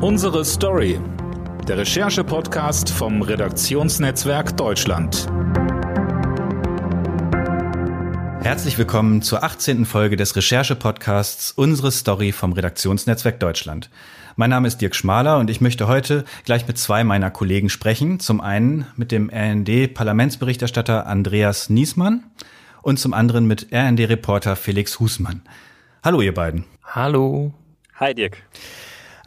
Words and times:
Unsere 0.00 0.44
Story. 0.44 1.00
Der 1.66 1.78
Recherche-Podcast 1.78 2.88
vom 2.88 3.20
Redaktionsnetzwerk 3.20 4.56
Deutschland. 4.56 5.26
Herzlich 8.40 8.78
willkommen 8.78 9.22
zur 9.22 9.42
18. 9.42 9.84
Folge 9.86 10.14
des 10.14 10.36
Recherche-Podcasts 10.36 11.50
Unsere 11.50 11.90
Story 11.90 12.30
vom 12.30 12.52
Redaktionsnetzwerk 12.52 13.40
Deutschland. 13.40 13.90
Mein 14.36 14.50
Name 14.50 14.68
ist 14.68 14.80
Dirk 14.80 14.94
Schmaler 14.94 15.38
und 15.38 15.50
ich 15.50 15.60
möchte 15.60 15.88
heute 15.88 16.24
gleich 16.44 16.68
mit 16.68 16.78
zwei 16.78 17.02
meiner 17.02 17.32
Kollegen 17.32 17.68
sprechen. 17.68 18.20
Zum 18.20 18.40
einen 18.40 18.86
mit 18.94 19.10
dem 19.10 19.28
RND-Parlamentsberichterstatter 19.30 21.08
Andreas 21.08 21.70
Niesmann 21.70 22.22
und 22.82 23.00
zum 23.00 23.14
anderen 23.14 23.48
mit 23.48 23.72
RND-Reporter 23.72 24.54
Felix 24.54 25.00
Husmann. 25.00 25.42
Hallo 26.04 26.20
ihr 26.20 26.34
beiden. 26.34 26.66
Hallo. 26.84 27.52
Hi 27.96 28.14
Dirk. 28.14 28.44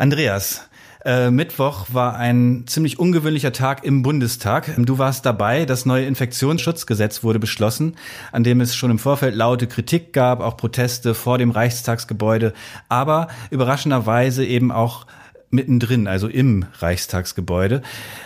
Andreas, 0.02 0.68
äh, 1.06 1.30
Mittwoch 1.30 1.86
war 1.92 2.16
ein 2.16 2.64
ziemlich 2.66 2.98
ungewöhnlicher 2.98 3.52
Tag 3.54 3.84
im 3.84 4.02
Bundestag. 4.02 4.72
Du 4.76 4.98
warst 4.98 5.28
dabei, 5.28 5.66
das 5.66 5.86
neue 5.86 6.08
Infektionsschutzgesetz 6.08 7.22
wurde 7.22 7.38
beschlossen, 7.38 7.98
an 8.32 8.44
dem 8.44 8.62
es 8.62 8.76
schon 8.76 8.90
im 8.90 8.98
Vorfeld 8.98 9.36
laute 9.36 9.68
Kritik 9.68 10.12
gab, 10.12 10.40
auch 10.40 10.58
Proteste 10.58 11.14
vor 11.14 11.38
dem 11.38 11.52
Reichstagsgebäude, 11.52 12.54
aber 12.90 13.28
überraschenderweise 13.52 14.44
eben 14.44 14.72
auch 14.72 15.06
mittendrin, 15.52 16.08
also 16.08 16.28
im 16.28 16.66
Reichstagsgebäude, 16.80 17.84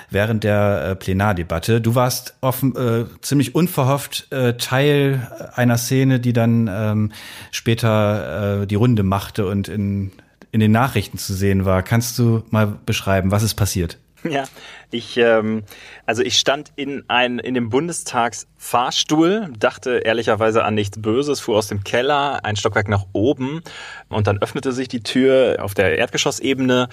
während 0.09 0.45
der 0.45 0.92
äh, 0.92 0.95
Plenardebatte. 0.95 1.81
Du 1.81 1.94
warst 1.94 2.36
offen, 2.39 2.73
äh, 2.78 3.03
ziemlich 3.20 3.53
unverhofft 3.53 4.31
äh, 4.31 4.55
Teil 4.55 5.52
einer 5.55 5.78
Szene, 5.78 6.22
die 6.22 6.31
dann 6.31 6.70
ähm, 6.72 7.12
später 7.52 8.62
äh, 8.62 8.67
die 8.67 8.76
Runde 8.76 9.03
machte 9.03 9.45
und 9.48 9.67
in 9.67 10.14
in 10.55 10.62
den 10.62 10.72
Nachrichten 10.72 11.18
zu 11.18 11.34
sehen 11.34 11.66
war. 11.66 11.84
Kannst 11.84 12.18
du 12.18 12.44
mal 12.50 12.80
beschreiben, 12.86 13.30
was 13.30 13.44
ist 13.44 13.55
passiert? 13.55 14.00
Ja, 14.27 14.45
ich 14.90 15.17
ähm, 15.17 15.64
also 16.08 16.23
ich 16.23 16.39
stand 16.39 16.72
in 16.75 17.03
ein 17.09 17.38
in 17.38 17.53
dem 17.53 17.70
Bundestagsfahrstuhl, 17.70 19.50
dachte 19.59 19.98
ehrlicherweise 19.98 20.64
an 20.64 20.73
nichts 20.73 21.00
Böses, 21.00 21.42
fuhr 21.42 21.58
aus 21.58 21.67
dem 21.67 21.83
Keller 21.83 22.44
ein 22.44 22.56
Stockwerk 22.56 22.88
nach 22.88 23.06
oben 23.14 23.61
und 24.09 24.26
dann 24.26 24.42
öffnete 24.42 24.72
sich 24.72 24.88
die 24.88 25.03
Tür 25.03 25.58
auf 25.59 25.76
der 25.76 26.00
Erdgeschossebene 26.00 26.89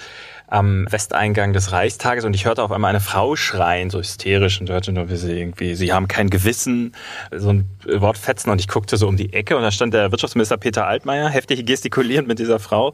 am 0.47 0.85
Westeingang 0.91 1.53
des 1.53 1.71
Reichstages 1.71 2.23
und 2.23 2.35
ich 2.35 2.45
hörte 2.45 2.61
auf 2.61 2.71
einmal 2.71 2.89
eine 2.89 2.99
Frau 2.99 3.35
schreien, 3.35 3.89
so 3.89 3.97
hysterisch 3.97 4.61
und 4.61 4.69
hörte 4.69 4.91
nur, 4.91 5.09
wie 5.09 5.15
sie 5.15 5.31
irgendwie, 5.31 5.73
sie 5.73 5.91
haben 5.91 6.07
kein 6.07 6.29
Gewissen, 6.29 6.91
so 7.35 7.49
ein 7.49 7.67
Wort 7.87 8.19
fetzen 8.19 8.51
und 8.51 8.59
ich 8.59 8.67
guckte 8.67 8.95
so 8.97 9.07
um 9.07 9.17
die 9.17 9.33
Ecke 9.33 9.57
und 9.57 9.63
da 9.63 9.71
stand 9.71 9.95
der 9.95 10.11
Wirtschaftsminister 10.11 10.57
Peter 10.57 10.85
Altmaier 10.85 11.29
heftig 11.29 11.65
gestikulierend 11.65 12.27
mit 12.27 12.37
dieser 12.37 12.59
Frau 12.59 12.93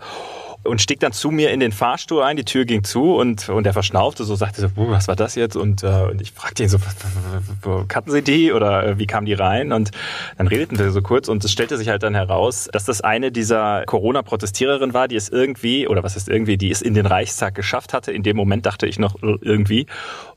und 0.63 0.81
stieg 0.81 0.99
dann 0.99 1.13
zu 1.13 1.31
mir 1.31 1.51
in 1.51 1.59
den 1.59 1.71
Fahrstuhl 1.71 2.21
ein, 2.21 2.35
die 2.35 2.43
Tür 2.43 2.65
ging 2.65 2.83
zu 2.83 3.15
und, 3.15 3.49
und 3.49 3.65
er 3.65 3.73
verschnaufte 3.73 4.23
so, 4.23 4.35
sagte 4.35 4.61
so, 4.61 4.67
was 4.75 5.07
war 5.07 5.15
das 5.15 5.35
jetzt? 5.35 5.55
Und, 5.55 5.83
äh, 5.83 6.07
und 6.11 6.21
ich 6.21 6.31
fragte 6.31 6.63
ihn 6.63 6.69
so, 6.69 6.77
kannten 7.87 8.11
Sie 8.11 8.21
die 8.21 8.51
oder 8.51 8.85
äh, 8.85 8.99
wie 8.99 9.07
kam 9.07 9.25
die 9.25 9.33
rein? 9.33 9.71
Und 9.71 9.91
dann 10.37 10.47
redeten 10.47 10.77
wir 10.77 10.91
so 10.91 11.01
kurz 11.01 11.29
und 11.29 11.43
es 11.43 11.51
stellte 11.51 11.77
sich 11.77 11.87
halt 11.89 12.03
dann 12.03 12.13
heraus, 12.13 12.69
dass 12.71 12.85
das 12.85 13.01
eine 13.01 13.31
dieser 13.31 13.83
Corona-Protestiererinnen 13.85 14.93
war, 14.93 15.07
die 15.07 15.15
es 15.15 15.29
irgendwie, 15.29 15.87
oder 15.87 16.03
was 16.03 16.15
ist 16.15 16.27
irgendwie, 16.27 16.57
die 16.57 16.71
es 16.71 16.81
in 16.81 16.93
den 16.93 17.05
Reichstag 17.05 17.55
geschafft 17.55 17.93
hatte. 17.93 18.11
In 18.11 18.23
dem 18.23 18.35
Moment 18.35 18.65
dachte 18.65 18.85
ich 18.85 18.99
noch 18.99 19.15
irgendwie. 19.21 19.87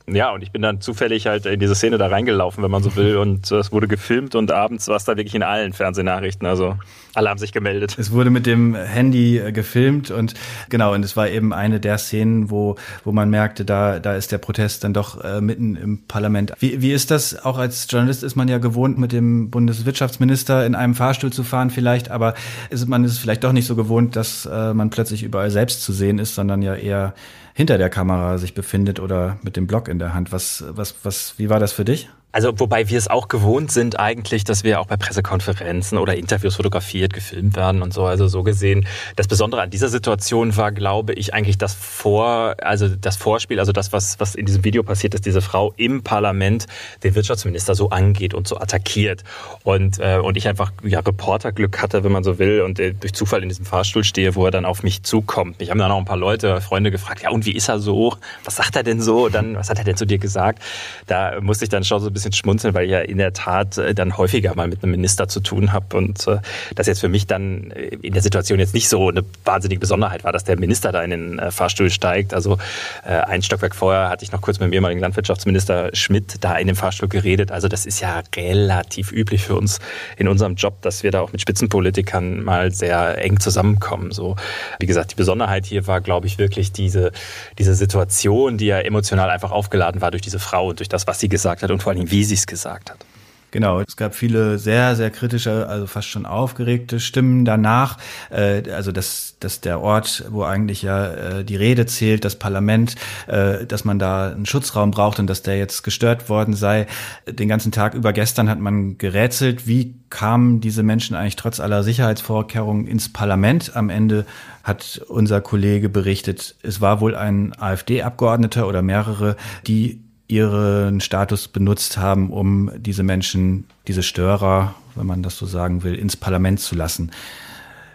Ja, 0.05 0.33
und 0.33 0.43
ich 0.43 0.51
bin 0.51 0.61
dann 0.61 0.81
zufällig 0.81 1.27
halt 1.27 1.45
in 1.45 1.61
diese 1.61 1.75
Szene 1.75 1.97
da 1.97 2.07
reingelaufen, 2.07 2.61
wenn 2.61 2.71
man 2.71 2.83
so 2.83 2.95
will. 2.97 3.15
Und 3.15 3.49
es 3.49 3.71
wurde 3.71 3.87
gefilmt 3.87 4.35
und 4.35 4.51
abends 4.51 4.89
war 4.89 4.97
es 4.97 5.05
da 5.05 5.15
wirklich 5.15 5.33
in 5.33 5.43
allen 5.43 5.71
Fernsehnachrichten. 5.71 6.45
Also 6.45 6.77
alle 7.13 7.29
haben 7.29 7.37
sich 7.37 7.53
gemeldet. 7.53 7.95
Es 7.97 8.11
wurde 8.11 8.29
mit 8.29 8.45
dem 8.45 8.75
Handy 8.75 9.37
äh, 9.37 9.53
gefilmt 9.53 10.11
und 10.11 10.33
genau, 10.69 10.93
und 10.93 11.05
es 11.05 11.15
war 11.15 11.29
eben 11.29 11.53
eine 11.53 11.79
der 11.79 11.97
Szenen, 11.97 12.49
wo, 12.49 12.75
wo 13.05 13.13
man 13.13 13.29
merkte, 13.29 13.63
da, 13.63 13.99
da 13.99 14.15
ist 14.15 14.33
der 14.33 14.39
Protest 14.39 14.83
dann 14.83 14.93
doch 14.93 15.23
äh, 15.23 15.39
mitten 15.39 15.77
im 15.77 16.03
Parlament. 16.05 16.51
Wie, 16.59 16.81
wie 16.81 16.91
ist 16.91 17.09
das? 17.09 17.45
Auch 17.45 17.57
als 17.57 17.87
Journalist 17.89 18.23
ist 18.23 18.35
man 18.35 18.49
ja 18.49 18.57
gewohnt, 18.57 18.97
mit 18.97 19.13
dem 19.13 19.51
Bundeswirtschaftsminister 19.51 20.65
in 20.65 20.75
einem 20.75 20.95
Fahrstuhl 20.95 21.31
zu 21.31 21.43
fahren 21.43 21.69
vielleicht, 21.69 22.11
aber 22.11 22.33
ist, 22.69 22.89
man 22.89 23.05
ist 23.05 23.19
vielleicht 23.19 23.43
doch 23.45 23.53
nicht 23.53 23.67
so 23.67 23.77
gewohnt, 23.77 24.17
dass 24.17 24.45
äh, 24.45 24.73
man 24.73 24.89
plötzlich 24.89 25.23
überall 25.23 25.49
selbst 25.49 25.81
zu 25.81 25.93
sehen 25.93 26.19
ist, 26.19 26.35
sondern 26.35 26.61
ja 26.61 26.75
eher 26.75 27.13
hinter 27.53 27.77
der 27.77 27.89
Kamera 27.89 28.37
sich 28.37 28.53
befindet 28.53 28.99
oder 28.99 29.37
mit 29.43 29.55
dem 29.55 29.67
Blog 29.67 29.87
in 29.87 29.99
der 29.99 30.13
Hand. 30.13 30.31
Was, 30.31 30.63
was, 30.69 30.95
was, 31.03 31.35
wie 31.37 31.49
war 31.49 31.59
das 31.59 31.71
für 31.71 31.85
dich? 31.85 32.09
Also 32.33 32.59
wobei 32.59 32.89
wir 32.89 32.97
es 32.97 33.07
auch 33.07 33.27
gewohnt 33.27 33.71
sind 33.71 33.99
eigentlich, 33.99 34.43
dass 34.43 34.63
wir 34.63 34.79
auch 34.81 34.87
bei 34.87 34.97
Pressekonferenzen 34.97 35.99
oder 35.99 36.15
Interviews 36.15 36.55
fotografiert, 36.55 37.13
gefilmt 37.13 37.55
werden 37.55 37.83
und 37.83 37.93
so. 37.93 38.05
Also 38.05 38.27
so 38.27 38.41
gesehen. 38.41 38.87
Das 39.15 39.27
Besondere 39.27 39.61
an 39.61 39.69
dieser 39.69 39.87
Situation 39.87 40.57
war, 40.57 40.71
glaube 40.71 41.13
ich, 41.13 41.35
eigentlich 41.35 41.59
das 41.59 41.75
Vor, 41.75 42.55
also 42.59 42.87
das 42.87 43.17
Vorspiel, 43.17 43.59
also 43.59 43.71
das, 43.71 43.93
was, 43.93 44.19
was 44.19 44.33
in 44.33 44.47
diesem 44.47 44.63
Video 44.63 44.81
passiert, 44.81 45.13
dass 45.13 45.21
diese 45.21 45.43
Frau 45.43 45.73
im 45.77 46.01
Parlament 46.01 46.65
den 47.03 47.13
Wirtschaftsminister 47.13 47.75
so 47.75 47.91
angeht 47.91 48.33
und 48.33 48.47
so 48.47 48.57
attackiert. 48.57 49.23
Und, 49.61 49.99
äh, 49.99 50.17
und 50.17 50.35
ich 50.35 50.47
einfach 50.47 50.71
ja 50.83 51.01
Reporterglück 51.01 51.83
hatte, 51.83 52.03
wenn 52.03 52.11
man 52.11 52.23
so 52.23 52.39
will, 52.39 52.61
und 52.61 52.79
äh, 52.79 52.95
durch 52.95 53.13
Zufall 53.13 53.43
in 53.43 53.49
diesem 53.49 53.65
Fahrstuhl 53.65 54.03
stehe, 54.03 54.33
wo 54.33 54.45
er 54.45 54.51
dann 54.51 54.65
auf 54.65 54.81
mich 54.81 55.03
zukommt. 55.03 55.61
Ich 55.61 55.69
habe 55.69 55.79
dann 55.79 55.91
auch 55.91 55.99
ein 55.99 56.05
paar 56.05 56.17
Leute, 56.17 56.61
Freunde 56.61 56.89
gefragt, 56.89 57.21
ja 57.21 57.29
und 57.29 57.45
wie 57.45 57.53
ist 57.53 57.69
er 57.69 57.77
so? 57.77 58.15
Was 58.43 58.55
sagt 58.55 58.75
er 58.75 58.81
denn 58.81 59.01
so? 59.01 59.29
Dann, 59.29 59.55
was 59.55 59.69
hat 59.69 59.77
er 59.77 59.83
denn 59.83 59.97
zu 59.97 60.07
dir 60.07 60.17
gesagt? 60.17 60.63
Da 61.05 61.39
musste 61.39 61.65
ich 61.65 61.69
dann 61.69 61.83
schon 61.83 62.01
so 62.01 62.07
ein 62.07 62.13
bisschen 62.13 62.22
bisschen 62.23 62.33
schmunzeln, 62.33 62.73
weil 62.73 62.85
ich 62.85 62.91
ja 62.91 62.99
in 62.99 63.17
der 63.17 63.33
Tat 63.33 63.77
äh, 63.77 63.93
dann 63.93 64.17
häufiger 64.17 64.55
mal 64.55 64.67
mit 64.67 64.83
einem 64.83 64.91
Minister 64.91 65.27
zu 65.27 65.39
tun 65.39 65.73
habe 65.73 65.97
und 65.97 66.27
äh, 66.27 66.37
das 66.75 66.87
jetzt 66.87 67.01
für 67.01 67.09
mich 67.09 67.27
dann 67.27 67.71
äh, 67.71 67.95
in 68.01 68.13
der 68.13 68.21
Situation 68.21 68.59
jetzt 68.59 68.73
nicht 68.73 68.89
so 68.89 69.09
eine 69.09 69.23
wahnsinnige 69.43 69.79
Besonderheit 69.79 70.23
war, 70.23 70.31
dass 70.31 70.43
der 70.43 70.57
Minister 70.59 70.91
da 70.91 71.03
in 71.03 71.09
den 71.11 71.51
Fahrstuhl 71.51 71.89
steigt. 71.89 72.33
Also 72.33 72.57
ein 73.03 73.41
Stockwerk 73.41 73.75
vorher 73.75 74.09
hatte 74.09 74.23
ich 74.23 74.31
noch 74.31 74.41
kurz 74.41 74.59
mit 74.59 74.67
dem 74.67 74.73
ehemaligen 74.73 75.01
Landwirtschaftsminister 75.01 75.89
Schmidt 75.93 76.43
da 76.43 76.55
in 76.57 76.67
dem 76.67 76.75
Fahrstuhl 76.75 77.09
geredet. 77.09 77.51
Also 77.51 77.67
das 77.67 77.85
ist 77.85 77.99
ja 77.99 78.21
relativ 78.35 79.11
üblich 79.11 79.43
für 79.43 79.55
uns 79.55 79.79
in 80.17 80.27
unserem 80.27 80.55
Job, 80.55 80.81
dass 80.81 81.03
wir 81.03 81.11
da 81.11 81.21
auch 81.21 81.31
mit 81.31 81.41
Spitzenpolitikern 81.41 82.43
mal 82.43 82.71
sehr 82.71 83.17
eng 83.19 83.39
zusammenkommen. 83.39 84.11
So, 84.11 84.35
wie 84.79 84.85
gesagt, 84.85 85.11
die 85.11 85.15
Besonderheit 85.15 85.65
hier 85.65 85.87
war, 85.87 86.01
glaube 86.01 86.27
ich, 86.27 86.37
wirklich 86.37 86.71
diese, 86.71 87.11
diese 87.57 87.75
Situation, 87.75 88.57
die 88.57 88.67
ja 88.67 88.79
emotional 88.79 89.29
einfach 89.29 89.51
aufgeladen 89.51 90.01
war 90.01 90.11
durch 90.11 90.21
diese 90.21 90.39
Frau 90.39 90.69
und 90.69 90.79
durch 90.79 90.89
das, 90.89 91.07
was 91.07 91.19
sie 91.19 91.29
gesagt 91.29 91.63
hat 91.63 91.71
und 91.71 91.83
vor 91.83 91.91
allem, 91.91 92.11
wie 92.13 92.23
sie 92.23 92.35
es 92.35 92.45
gesagt 92.45 92.91
hat. 92.91 93.05
Genau, 93.53 93.81
es 93.81 93.97
gab 93.97 94.15
viele 94.15 94.57
sehr, 94.57 94.95
sehr 94.95 95.11
kritische, 95.11 95.67
also 95.67 95.85
fast 95.85 96.07
schon 96.07 96.25
aufgeregte 96.25 96.99
Stimmen 96.99 97.45
danach. 97.45 97.99
Äh, 98.31 98.63
also 98.71 98.91
dass, 98.91 99.35
dass 99.39 99.61
der 99.61 99.79
Ort, 99.79 100.25
wo 100.31 100.41
eigentlich 100.41 100.81
ja 100.81 101.13
äh, 101.13 101.45
die 101.45 101.55
Rede 101.55 101.85
zählt, 101.85 102.25
das 102.25 102.35
Parlament, 102.35 102.95
äh, 103.27 103.67
dass 103.67 103.85
man 103.85 103.99
da 103.99 104.31
einen 104.31 104.47
Schutzraum 104.47 104.89
braucht 104.89 105.19
und 105.19 105.27
dass 105.27 105.43
der 105.43 105.59
jetzt 105.59 105.83
gestört 105.83 106.29
worden 106.29 106.55
sei. 106.55 106.87
Den 107.29 107.47
ganzen 107.47 107.71
Tag 107.71 107.93
über 107.93 108.11
gestern 108.11 108.49
hat 108.49 108.59
man 108.59 108.97
gerätselt, 108.97 109.67
wie 109.67 109.99
kamen 110.09 110.59
diese 110.59 110.81
Menschen 110.81 111.15
eigentlich 111.15 111.35
trotz 111.35 111.59
aller 111.59 111.83
Sicherheitsvorkehrungen 111.83 112.87
ins 112.87 113.13
Parlament. 113.13 113.75
Am 113.75 113.91
Ende 113.91 114.25
hat 114.63 115.01
unser 115.09 115.41
Kollege 115.41 115.89
berichtet, 115.89 116.55
es 116.63 116.81
war 116.81 117.01
wohl 117.01 117.13
ein 117.13 117.53
AfD-Abgeordneter 117.59 118.67
oder 118.67 118.81
mehrere, 118.81 119.35
die 119.67 120.02
ihren 120.27 121.01
Status 121.01 121.47
benutzt 121.47 121.97
haben, 121.97 122.31
um 122.31 122.71
diese 122.77 123.03
Menschen, 123.03 123.65
diese 123.87 124.03
Störer, 124.03 124.75
wenn 124.95 125.05
man 125.05 125.23
das 125.23 125.37
so 125.37 125.45
sagen 125.45 125.83
will, 125.83 125.95
ins 125.95 126.15
Parlament 126.15 126.59
zu 126.59 126.75
lassen. 126.75 127.11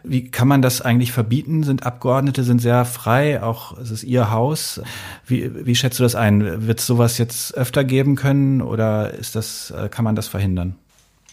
Wie 0.05 0.31
kann 0.31 0.49
man 0.49 0.63
das 0.63 0.81
eigentlich 0.81 1.13
verbieten? 1.13 1.65
Sind 1.65 1.85
Abgeordnete 1.85 2.45
sind 2.45 2.61
sehr 2.61 2.85
frei, 2.85 3.43
auch 3.43 3.77
es 3.79 3.91
ist 3.91 4.05
ihr 4.05 4.31
Haus. 4.31 4.81
Wie, 5.27 5.67
wie 5.67 5.75
schätzt 5.75 5.99
du 5.99 6.03
das 6.03 6.15
ein? 6.15 6.67
Wird 6.67 6.81
es 6.81 6.87
sowas 6.87 7.19
jetzt 7.19 7.55
öfter 7.57 7.85
geben 7.85 8.15
können 8.15 8.63
oder 8.63 9.13
ist 9.13 9.35
das, 9.35 9.71
äh, 9.71 9.89
kann 9.89 10.05
man 10.05 10.15
das 10.17 10.29
verhindern? 10.29 10.77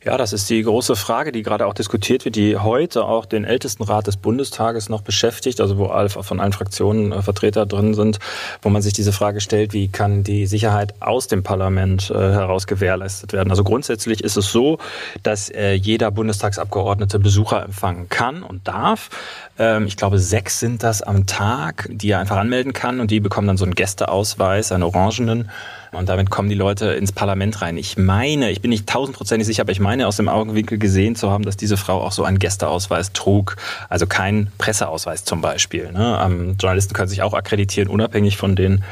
Ja, 0.05 0.17
das 0.17 0.33
ist 0.33 0.47
die 0.51 0.61
große 0.61 0.95
Frage, 0.95 1.31
die 1.31 1.41
gerade 1.41 1.65
auch 1.65 1.73
diskutiert 1.73 2.25
wird, 2.25 2.35
die 2.35 2.57
heute 2.57 3.05
auch 3.05 3.25
den 3.25 3.43
Ältestenrat 3.43 4.05
des 4.05 4.17
Bundestages 4.17 4.87
noch 4.87 5.01
beschäftigt, 5.01 5.59
also 5.59 5.79
wo 5.79 5.87
von 6.21 6.39
allen 6.39 6.53
Fraktionen 6.53 7.11
äh, 7.11 7.23
Vertreter 7.23 7.65
drin 7.65 7.95
sind, 7.95 8.19
wo 8.61 8.69
man 8.69 8.83
sich 8.83 8.93
diese 8.93 9.11
Frage 9.11 9.41
stellt, 9.41 9.73
wie 9.73 9.87
kann 9.87 10.23
die 10.23 10.45
Sicherheit 10.45 10.93
aus 10.99 11.27
dem 11.27 11.41
Parlament 11.41 12.11
äh, 12.11 12.13
heraus 12.13 12.67
gewährleistet 12.67 13.33
werden. 13.33 13.49
Also 13.49 13.63
grundsätzlich 13.63 14.23
ist 14.23 14.37
es 14.37 14.51
so, 14.51 14.77
dass 15.23 15.49
äh, 15.49 15.73
jeder 15.73 16.11
Bundestagsabgeordnete 16.11 17.17
Besucher 17.17 17.63
empfangen 17.63 18.07
kann 18.07 18.43
und 18.43 18.67
darf. 18.67 19.09
Ähm, 19.57 19.87
ich 19.87 19.97
glaube, 19.97 20.19
sechs 20.19 20.59
sind 20.59 20.83
das 20.83 21.01
am 21.01 21.25
Tag, 21.25 21.89
die 21.91 22.11
er 22.11 22.19
einfach 22.19 22.37
anmelden 22.37 22.73
kann 22.73 22.99
und 22.99 23.09
die 23.09 23.21
bekommen 23.21 23.47
dann 23.47 23.57
so 23.57 23.65
einen 23.65 23.73
Gästeausweis, 23.73 24.71
einen 24.71 24.83
orangenen 24.83 25.49
und 25.95 26.09
damit 26.09 26.29
kommen 26.29 26.49
die 26.49 26.55
Leute 26.55 26.87
ins 26.93 27.11
Parlament 27.11 27.61
rein. 27.61 27.77
Ich 27.77 27.97
meine, 27.97 28.51
ich 28.51 28.61
bin 28.61 28.69
nicht 28.69 28.87
tausendprozentig 28.87 29.45
sicher, 29.47 29.61
aber 29.61 29.71
ich 29.71 29.79
meine 29.79 30.07
aus 30.07 30.17
dem 30.17 30.27
Augenwinkel 30.27 30.77
gesehen 30.77 31.15
zu 31.15 31.31
haben, 31.31 31.43
dass 31.43 31.57
diese 31.57 31.77
Frau 31.77 32.01
auch 32.01 32.11
so 32.11 32.23
einen 32.23 32.39
Gästeausweis 32.39 33.13
trug. 33.13 33.57
Also 33.89 34.07
kein 34.07 34.51
Presseausweis 34.57 35.23
zum 35.23 35.41
Beispiel. 35.41 35.91
Ne? 35.91 36.19
Ähm, 36.23 36.55
Journalisten 36.59 36.93
können 36.93 37.09
sich 37.09 37.21
auch 37.21 37.33
akkreditieren, 37.33 37.89
unabhängig 37.89 38.37
von 38.37 38.55
den 38.55 38.83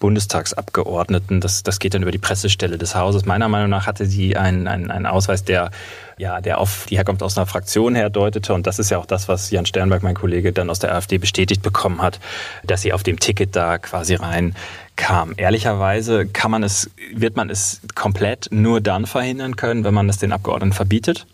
Bundestagsabgeordneten. 0.00 1.40
Das, 1.40 1.62
das 1.62 1.78
geht 1.78 1.94
dann 1.94 2.02
über 2.02 2.10
die 2.10 2.18
Pressestelle 2.18 2.78
des 2.78 2.96
Hauses. 2.96 3.24
Meiner 3.24 3.48
Meinung 3.48 3.70
nach 3.70 3.86
hatte 3.86 4.06
sie 4.06 4.36
einen, 4.36 4.66
einen, 4.66 4.90
einen 4.90 5.06
Ausweis, 5.06 5.44
der, 5.44 5.70
ja, 6.18 6.40
der 6.40 6.58
auf 6.58 6.86
die 6.90 6.96
Herkunft 6.96 7.22
aus 7.22 7.38
einer 7.38 7.46
Fraktion 7.46 7.94
herdeutete. 7.94 8.52
Und 8.52 8.66
das 8.66 8.80
ist 8.80 8.90
ja 8.90 8.98
auch 8.98 9.06
das, 9.06 9.28
was 9.28 9.50
Jan 9.52 9.66
Sternberg, 9.66 10.02
mein 10.02 10.16
Kollege, 10.16 10.52
dann 10.52 10.68
aus 10.68 10.80
der 10.80 10.92
AfD 10.94 11.18
bestätigt 11.18 11.62
bekommen 11.62 12.02
hat, 12.02 12.18
dass 12.64 12.82
sie 12.82 12.92
auf 12.92 13.04
dem 13.04 13.20
Ticket 13.20 13.54
da 13.54 13.78
quasi 13.78 14.16
rein 14.16 14.56
kam. 14.96 15.34
Ehrlicherweise 15.36 16.26
kann 16.26 16.50
man 16.50 16.62
es, 16.62 16.90
wird 17.14 17.36
man 17.36 17.48
es 17.48 17.80
komplett 17.94 18.48
nur 18.50 18.80
dann 18.80 19.06
verhindern 19.06 19.56
können, 19.56 19.84
wenn 19.84 19.94
man 19.94 20.08
es 20.08 20.18
den 20.18 20.32
Abgeordneten 20.32 20.72
verbietet. 20.72 21.26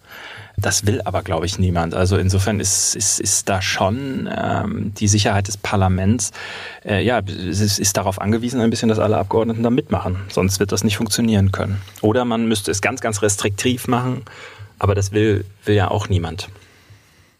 Das 0.58 0.86
will 0.86 1.02
aber, 1.02 1.22
glaube 1.22 1.44
ich, 1.44 1.58
niemand. 1.58 1.94
Also 1.94 2.16
insofern 2.16 2.60
ist, 2.60 2.96
ist, 2.96 3.20
ist 3.20 3.48
da 3.48 3.60
schon 3.60 4.28
ähm, 4.34 4.92
die 4.94 5.06
Sicherheit 5.06 5.48
des 5.48 5.58
Parlaments, 5.58 6.32
äh, 6.84 7.04
ja, 7.04 7.18
ist, 7.18 7.78
ist 7.78 7.96
darauf 7.96 8.20
angewiesen 8.20 8.60
ein 8.60 8.70
bisschen, 8.70 8.88
dass 8.88 8.98
alle 8.98 9.18
Abgeordneten 9.18 9.62
da 9.62 9.68
mitmachen. 9.68 10.16
Sonst 10.28 10.58
wird 10.58 10.72
das 10.72 10.82
nicht 10.82 10.96
funktionieren 10.96 11.52
können. 11.52 11.82
Oder 12.00 12.24
man 12.24 12.48
müsste 12.48 12.70
es 12.70 12.80
ganz, 12.80 13.02
ganz 13.02 13.20
restriktiv 13.20 13.86
machen, 13.86 14.22
aber 14.78 14.94
das 14.94 15.12
will, 15.12 15.44
will 15.64 15.74
ja 15.74 15.90
auch 15.90 16.08
niemand. 16.08 16.48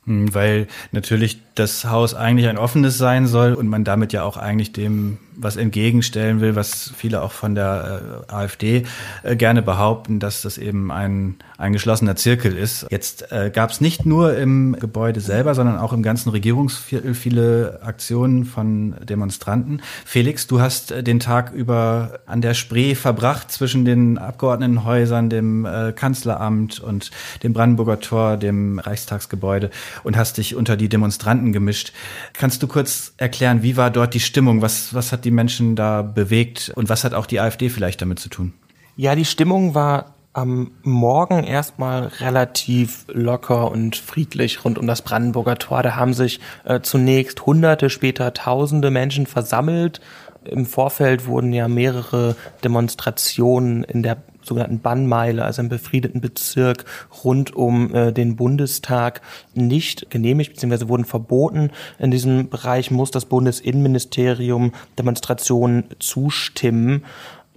Hm, 0.05 0.35
weil 0.35 0.69
natürlich 0.93 1.39
das 1.57 1.87
Haus 1.87 2.15
eigentlich 2.15 2.49
ein 2.49 2.59
offenes 2.59 2.99
sein 2.99 3.27
soll 3.27 3.55
und 3.55 3.69
man 3.69 3.85
damit 3.85 4.13
ja 4.13 4.23
auch 4.23 4.37
eigentlich 4.37 4.73
dem 4.73 5.19
was 5.37 5.57
entgegenstellen 5.57 6.41
will, 6.41 6.57
was 6.57 6.93
viele 6.97 7.23
auch 7.23 7.33
von 7.33 7.55
der 7.55 8.25
äh, 8.29 8.33
AfD 8.33 8.85
äh, 9.23 9.37
gerne 9.37 9.63
behaupten, 9.63 10.19
dass 10.19 10.43
das 10.43 10.59
eben 10.59 10.91
ein, 10.91 11.37
ein 11.59 11.73
geschlossener 11.73 12.17
Zirkel 12.17 12.57
ist. 12.57 12.87
Jetzt 12.91 13.31
äh, 13.31 13.51
gab 13.53 13.71
es 13.71 13.81
nicht 13.81 14.07
nur 14.07 14.37
im 14.37 14.77
Gebäude 14.79 15.21
selber, 15.21 15.55
sondern 15.55 15.79
auch 15.79 15.93
im 15.93 16.03
ganzen 16.03 16.31
Regierungsviertel 16.31 17.15
viele 17.15 17.81
Aktionen 17.83 18.45
von 18.45 18.97
Demonstranten. 19.05 19.83
Felix, 20.05 20.47
du 20.47 20.61
hast 20.61 20.91
äh, 20.91 21.03
den 21.03 21.21
Tag 21.21 21.53
über 21.53 22.21
an 22.27 22.41
der 22.41 22.55
Spree 22.55 22.95
verbracht 22.95 23.53
zwischen 23.53 23.85
den 23.85 24.19
Abgeordnetenhäusern, 24.19 25.29
dem 25.29 25.67
äh, 25.67 25.93
Kanzleramt 25.93 26.81
und 26.81 27.11
dem 27.43 27.53
Brandenburger 27.53 28.01
Tor, 28.01 28.37
dem 28.37 28.79
Reichstagsgebäude 28.79 29.71
und 30.03 30.17
hast 30.17 30.39
dich 30.39 30.57
unter 30.57 30.77
die 30.77 30.89
Demonstranten 30.89 31.46
Demonstranten 31.47 31.53
gemischt. 31.53 31.93
Kannst 32.33 32.63
du 32.63 32.67
kurz 32.67 33.15
erklären, 33.17 33.63
wie 33.63 33.77
war 33.77 33.91
dort 33.91 34.15
die 34.15 34.21
Stimmung? 34.21 34.63
Was, 34.63 34.95
was 34.95 35.13
hat 35.13 35.25
die 35.25 35.31
Menschen 35.31 35.77
da 35.77 36.03
bewegt 36.03 36.73
und 36.75 36.89
was 36.89 37.05
hat 37.05 37.15
auch 37.15 37.27
die 37.27 37.41
AfD 37.41 37.69
vielleicht 37.69 38.03
damit 38.03 38.19
zu 38.19 38.29
tun? 38.29 38.53
Ja, 38.97 39.15
die 39.15 39.25
Stimmung 39.25 39.75
war 39.75 40.15
am 40.33 40.73
Morgen 40.83 41.45
erstmal 41.45 42.09
relativ 42.21 43.07
locker 43.09 43.71
und 43.71 43.97
friedlich 43.97 44.65
rund 44.65 44.79
um 44.79 44.87
das 44.87 45.03
Brandenburger 45.03 45.57
Tor. 45.57 45.83
Da 45.83 45.97
haben 45.97 46.13
sich 46.13 46.41
äh, 46.65 46.81
zunächst 46.81 47.47
Hunderte, 47.47 47.89
später 47.89 48.35
Tausende 48.35 48.91
Menschen 48.91 49.27
versammelt. 49.27 50.01
Im 50.45 50.67
Vorfeld 50.67 51.27
wurden 51.27 51.53
ja 51.53 51.69
mehrere 51.69 52.37
Demonstrationen 52.63 53.83
in 53.83 54.03
der 54.03 54.19
sogenannten 54.47 54.81
Bannmeile, 54.81 55.45
also 55.45 55.63
im 55.63 55.69
befriedeten 55.69 56.21
Bezirk 56.21 56.85
rund 57.25 57.55
um 57.55 57.95
äh, 57.95 58.13
den 58.13 58.37
Bundestag 58.37 59.21
nicht 59.55 60.11
genehmigt 60.11 60.55
bzw. 60.55 60.89
wurden 60.89 61.05
verboten. 61.05 61.71
In 61.99 62.11
diesem 62.11 62.49
Bereich 62.49 62.91
muss 62.91 63.11
das 63.11 63.25
Bundesinnenministerium 63.25 64.73
Demonstrationen 64.99 65.85
zustimmen 65.99 67.03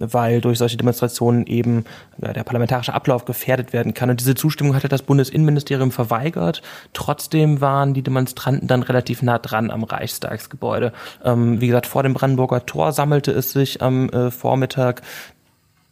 weil 0.00 0.40
durch 0.40 0.58
solche 0.58 0.76
Demonstrationen 0.76 1.46
eben 1.46 1.84
ja, 2.20 2.32
der 2.32 2.42
parlamentarische 2.42 2.94
Ablauf 2.94 3.26
gefährdet 3.26 3.72
werden 3.72 3.94
kann. 3.94 4.10
Und 4.10 4.20
diese 4.20 4.34
Zustimmung 4.34 4.74
hatte 4.74 4.88
das 4.88 5.02
Bundesinnenministerium 5.02 5.92
verweigert. 5.92 6.62
Trotzdem 6.92 7.60
waren 7.60 7.94
die 7.94 8.02
Demonstranten 8.02 8.66
dann 8.66 8.82
relativ 8.82 9.22
nah 9.22 9.38
dran 9.38 9.70
am 9.70 9.84
Reichstagsgebäude. 9.84 10.92
Ähm, 11.24 11.60
wie 11.60 11.68
gesagt, 11.68 11.86
vor 11.86 12.02
dem 12.02 12.14
Brandenburger 12.14 12.66
Tor 12.66 12.92
sammelte 12.92 13.30
es 13.30 13.52
sich 13.52 13.82
am 13.82 14.08
äh, 14.08 14.30
Vormittag 14.30 15.02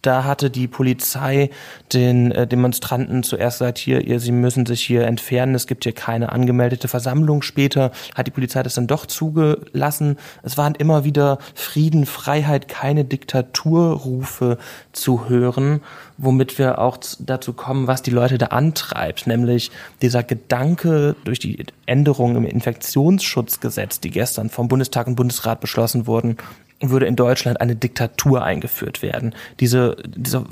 da 0.02 0.24
hatte 0.24 0.50
die 0.50 0.68
Polizei 0.68 1.50
den 1.92 2.30
äh, 2.30 2.46
Demonstranten 2.46 3.22
zuerst 3.22 3.58
gesagt, 3.58 3.78
hier, 3.78 4.06
ihr, 4.06 4.20
sie 4.20 4.32
müssen 4.32 4.64
sich 4.64 4.80
hier 4.82 5.06
entfernen, 5.06 5.54
es 5.54 5.66
gibt 5.66 5.84
hier 5.84 5.92
keine 5.92 6.30
angemeldete 6.32 6.88
Versammlung. 6.88 7.42
Später 7.42 7.90
hat 8.14 8.26
die 8.26 8.30
Polizei 8.30 8.62
das 8.62 8.74
dann 8.74 8.86
doch 8.86 9.06
zugelassen. 9.06 10.16
Es 10.42 10.56
waren 10.56 10.74
immer 10.74 11.04
wieder 11.04 11.38
Frieden, 11.54 12.06
Freiheit, 12.06 12.68
keine 12.68 13.04
Diktaturrufe 13.04 14.58
zu 14.92 15.28
hören, 15.28 15.80
womit 16.16 16.58
wir 16.58 16.78
auch 16.78 16.98
dazu 17.18 17.52
kommen, 17.52 17.86
was 17.86 18.02
die 18.02 18.10
Leute 18.10 18.38
da 18.38 18.46
antreibt, 18.46 19.26
nämlich 19.26 19.70
dieser 20.00 20.22
Gedanke 20.22 21.16
durch 21.24 21.38
die 21.38 21.64
Änderungen 21.86 22.36
im 22.36 22.44
Infektionsschutzgesetz, 22.44 24.00
die 24.00 24.10
gestern 24.10 24.48
vom 24.48 24.68
Bundestag 24.68 25.06
und 25.08 25.16
Bundesrat 25.16 25.60
beschlossen 25.60 26.06
wurden, 26.06 26.36
würde 26.80 27.06
in 27.06 27.16
Deutschland 27.16 27.60
eine 27.60 27.74
Diktatur 27.74 28.44
eingeführt 28.44 29.02
werden. 29.02 29.34
Diese, 29.58 29.96
dieser 30.06 30.44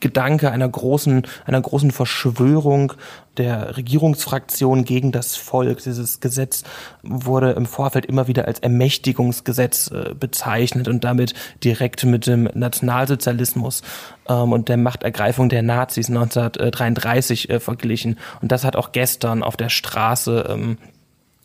Gedanke 0.00 0.50
einer 0.50 0.68
großen, 0.68 1.26
einer 1.44 1.60
großen 1.60 1.90
Verschwörung 1.90 2.92
der 3.36 3.76
Regierungsfraktion 3.76 4.84
gegen 4.84 5.10
das 5.10 5.36
Volk, 5.36 5.82
dieses 5.82 6.20
Gesetz 6.20 6.62
wurde 7.02 7.52
im 7.52 7.66
Vorfeld 7.66 8.06
immer 8.06 8.28
wieder 8.28 8.46
als 8.46 8.60
Ermächtigungsgesetz 8.60 9.90
äh, 9.90 10.14
bezeichnet 10.14 10.86
und 10.86 11.02
damit 11.02 11.34
direkt 11.64 12.04
mit 12.04 12.26
dem 12.26 12.48
Nationalsozialismus 12.54 13.82
ähm, 14.28 14.52
und 14.52 14.68
der 14.68 14.76
Machtergreifung 14.76 15.48
der 15.48 15.62
Nazis 15.62 16.08
1933 16.08 17.50
äh, 17.50 17.58
verglichen. 17.60 18.18
Und 18.40 18.52
das 18.52 18.64
hat 18.64 18.76
auch 18.76 18.92
gestern 18.92 19.42
auf 19.42 19.56
der 19.56 19.70
Straße 19.70 20.46
ähm, 20.48 20.78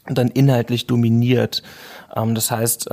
dann 0.06 0.28
inhaltlich 0.28 0.88
dominiert. 0.88 1.64
Ähm, 2.16 2.36
das 2.36 2.52
heißt, 2.52 2.90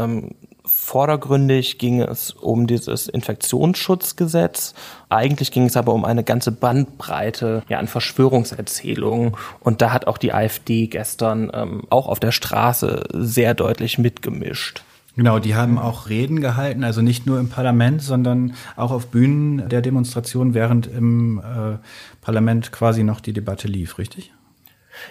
Vordergründig 0.84 1.78
ging 1.78 2.02
es 2.02 2.30
um 2.30 2.66
dieses 2.66 3.08
Infektionsschutzgesetz. 3.08 4.74
Eigentlich 5.08 5.50
ging 5.50 5.64
es 5.64 5.78
aber 5.78 5.94
um 5.94 6.04
eine 6.04 6.24
ganze 6.24 6.52
Bandbreite 6.52 7.62
ja, 7.70 7.78
an 7.78 7.88
Verschwörungserzählungen. 7.88 9.34
Und 9.60 9.80
da 9.80 9.94
hat 9.94 10.06
auch 10.06 10.18
die 10.18 10.34
AfD 10.34 10.86
gestern 10.88 11.50
ähm, 11.54 11.84
auch 11.88 12.06
auf 12.06 12.20
der 12.20 12.32
Straße 12.32 13.04
sehr 13.14 13.54
deutlich 13.54 13.96
mitgemischt. 13.96 14.84
Genau, 15.16 15.38
die 15.38 15.54
haben 15.54 15.78
auch 15.78 16.10
Reden 16.10 16.42
gehalten, 16.42 16.84
also 16.84 17.00
nicht 17.00 17.24
nur 17.24 17.40
im 17.40 17.48
Parlament, 17.48 18.02
sondern 18.02 18.52
auch 18.76 18.90
auf 18.90 19.06
Bühnen 19.06 19.66
der 19.70 19.80
Demonstration, 19.80 20.52
während 20.52 20.86
im 20.86 21.38
äh, 21.38 21.78
Parlament 22.20 22.72
quasi 22.72 23.04
noch 23.04 23.20
die 23.20 23.32
Debatte 23.32 23.68
lief, 23.68 23.96
richtig? 23.96 24.34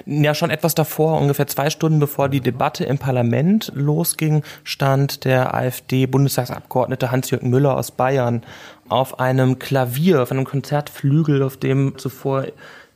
Ja, 0.06 0.34
schon 0.34 0.50
etwas 0.50 0.76
davor, 0.76 1.20
ungefähr 1.20 1.48
zwei 1.48 1.70
Stunden 1.70 2.00
bevor 2.00 2.30
die 2.30 2.42
Debatte 2.42 2.84
im 2.86 2.98
Parlament 2.98 3.72
losging, 3.76 4.44
stand 4.64 5.26
der 5.26 5.54
AfD-Bundestagsabgeordnete 5.54 7.12
Hans-Jürgen 7.12 7.50
Müller 7.50 7.78
aus 7.78 7.92
Bayern 7.92 8.44
auf 8.90 9.20
einem 9.20 9.60
Klavier, 9.60 10.22
auf 10.22 10.32
einem 10.32 10.46
Konzertflügel, 10.46 11.44
auf 11.44 11.58
dem 11.58 11.98
zuvor 11.98 12.46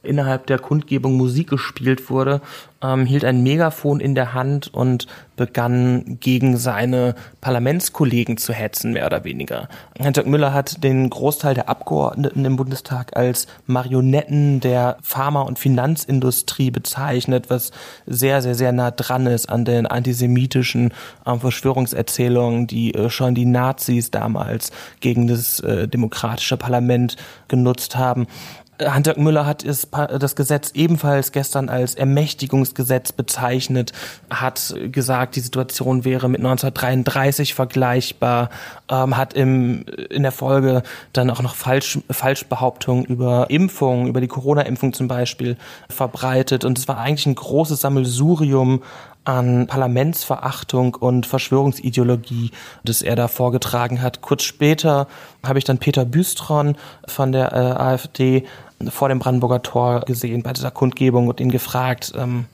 innerhalb 0.07 0.47
der 0.47 0.59
Kundgebung 0.59 1.15
Musik 1.15 1.49
gespielt 1.49 2.09
wurde, 2.09 2.41
ähm, 2.81 3.05
hielt 3.05 3.25
ein 3.25 3.43
Megafon 3.43 3.99
in 3.99 4.15
der 4.15 4.33
Hand 4.33 4.73
und 4.73 5.07
begann 5.35 6.17
gegen 6.19 6.57
seine 6.57 7.15
Parlamentskollegen 7.41 8.37
zu 8.37 8.53
hetzen, 8.53 8.93
mehr 8.93 9.05
oder 9.05 9.23
weniger. 9.23 9.67
Hans-Jörg 9.99 10.27
Müller 10.27 10.53
hat 10.53 10.83
den 10.83 11.09
Großteil 11.09 11.53
der 11.53 11.69
Abgeordneten 11.69 12.45
im 12.45 12.55
Bundestag 12.55 13.15
als 13.15 13.47
Marionetten 13.65 14.59
der 14.59 14.97
Pharma- 15.01 15.41
und 15.41 15.59
Finanzindustrie 15.59 16.71
bezeichnet, 16.71 17.49
was 17.49 17.71
sehr, 18.05 18.41
sehr, 18.41 18.55
sehr 18.55 18.71
nah 18.71 18.91
dran 18.91 19.27
ist 19.27 19.49
an 19.49 19.65
den 19.65 19.85
antisemitischen 19.85 20.93
äh, 21.25 21.37
Verschwörungserzählungen, 21.37 22.67
die 22.67 22.93
äh, 22.93 23.09
schon 23.09 23.35
die 23.35 23.45
Nazis 23.45 24.11
damals 24.11 24.71
gegen 24.99 25.27
das 25.27 25.59
äh, 25.59 25.87
demokratische 25.87 26.57
Parlament 26.57 27.15
genutzt 27.47 27.95
haben. 27.95 28.27
Hans-Jörg 28.79 29.17
Müller 29.17 29.45
hat 29.45 29.65
das 29.65 30.35
Gesetz 30.35 30.71
ebenfalls 30.73 31.31
gestern 31.31 31.69
als 31.69 31.95
Ermächtigungsgesetz 31.95 33.11
bezeichnet, 33.11 33.91
hat 34.29 34.75
gesagt, 34.91 35.35
die 35.35 35.39
Situation 35.39 36.05
wäre 36.05 36.29
mit 36.29 36.39
1933 36.39 37.53
vergleichbar, 37.53 38.49
ähm, 38.89 39.17
hat 39.17 39.33
im, 39.33 39.85
in 40.09 40.23
der 40.23 40.31
Folge 40.31 40.83
dann 41.13 41.29
auch 41.29 41.41
noch 41.41 41.55
Falsch, 41.55 41.99
Falschbehauptungen 42.09 43.05
über 43.05 43.49
Impfungen, 43.49 44.07
über 44.07 44.21
die 44.21 44.27
Corona-Impfung 44.27 44.93
zum 44.93 45.07
Beispiel 45.07 45.57
verbreitet. 45.89 46.65
Und 46.65 46.77
es 46.77 46.87
war 46.87 46.97
eigentlich 46.97 47.25
ein 47.25 47.35
großes 47.35 47.81
Sammelsurium 47.81 48.83
an 49.27 49.67
Parlamentsverachtung 49.67 50.95
und 50.95 51.25
Verschwörungsideologie, 51.25 52.51
das 52.85 53.01
er 53.01 53.17
da 53.17 53.27
vorgetragen 53.27 54.01
hat. 54.01 54.21
Kurz 54.21 54.43
später 54.43 55.07
habe 55.45 55.59
ich 55.59 55.65
dann 55.65 55.79
Peter 55.79 56.05
Büstron 56.05 56.77
von 57.07 57.33
der 57.33 57.51
äh, 57.51 57.55
AfD 57.55 58.45
vor 58.87 59.09
dem 59.09 59.19
Brandenburger 59.19 59.61
Tor 59.61 60.01
gesehen 60.01 60.43
bei 60.43 60.53
dieser 60.53 60.71
Kundgebung 60.71 61.27
und 61.27 61.41
ihn 61.41 61.51
gefragt, 61.51 62.13
ähm, 62.15 62.45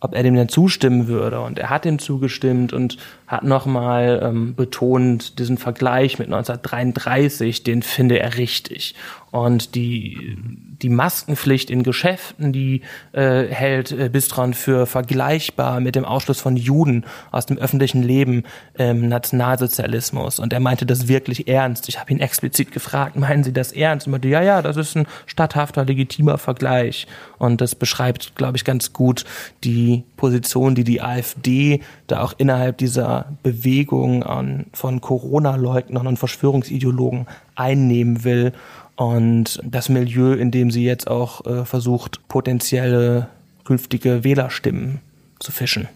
ob 0.00 0.14
er 0.14 0.24
dem 0.24 0.34
denn 0.34 0.48
zustimmen 0.48 1.06
würde. 1.06 1.40
Und 1.40 1.60
er 1.60 1.70
hat 1.70 1.84
dem 1.84 2.00
zugestimmt 2.00 2.72
und 2.72 2.98
hat 3.26 3.42
nochmal 3.42 4.20
ähm, 4.22 4.54
betont, 4.54 5.38
diesen 5.38 5.58
Vergleich 5.58 6.18
mit 6.18 6.28
1933, 6.28 7.64
den 7.64 7.82
finde 7.82 8.20
er 8.20 8.36
richtig. 8.36 8.94
Und 9.32 9.74
die, 9.74 10.38
die 10.80 10.88
Maskenpflicht 10.88 11.68
in 11.68 11.82
Geschäften, 11.82 12.52
die 12.52 12.82
äh, 13.12 13.46
hält 13.48 13.90
äh, 13.90 14.08
Bistron 14.08 14.54
für 14.54 14.86
vergleichbar 14.86 15.80
mit 15.80 15.96
dem 15.96 16.04
Ausschluss 16.04 16.40
von 16.40 16.56
Juden 16.56 17.04
aus 17.32 17.46
dem 17.46 17.58
öffentlichen 17.58 18.02
Leben 18.02 18.44
im 18.74 19.08
Nationalsozialismus. 19.08 20.38
Und 20.38 20.52
er 20.52 20.60
meinte 20.60 20.86
das 20.86 21.08
wirklich 21.08 21.48
ernst. 21.48 21.88
Ich 21.88 21.98
habe 21.98 22.12
ihn 22.12 22.20
explizit 22.20 22.70
gefragt, 22.70 23.16
meinen 23.16 23.42
Sie 23.42 23.52
das 23.52 23.72
ernst? 23.72 24.06
Und 24.06 24.12
meinte, 24.12 24.28
ja, 24.28 24.42
ja, 24.42 24.62
das 24.62 24.76
ist 24.76 24.96
ein 24.96 25.06
statthafter, 25.26 25.84
legitimer 25.84 26.38
Vergleich. 26.38 27.06
Und 27.38 27.60
das 27.60 27.74
beschreibt, 27.74 28.36
glaube 28.36 28.56
ich, 28.56 28.64
ganz 28.64 28.92
gut 28.92 29.24
die 29.64 30.04
Position, 30.16 30.74
die 30.74 30.84
die 30.84 31.02
AfD 31.02 31.80
da 32.06 32.22
auch 32.22 32.34
innerhalb 32.38 32.78
dieser 32.78 33.15
Bewegung 33.42 34.22
an, 34.22 34.66
von 34.72 35.00
Corona-Leugnern 35.00 36.06
und 36.06 36.18
Verschwörungsideologen 36.18 37.26
einnehmen 37.54 38.24
will 38.24 38.52
und 38.96 39.60
das 39.62 39.88
Milieu, 39.88 40.32
in 40.32 40.50
dem 40.50 40.70
sie 40.70 40.84
jetzt 40.84 41.08
auch 41.08 41.44
äh, 41.46 41.64
versucht, 41.64 42.26
potenzielle 42.28 43.28
künftige 43.64 44.24
Wählerstimmen 44.24 45.00
zu 45.38 45.52
fischen. 45.52 45.88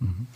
Mhm. 0.00 0.26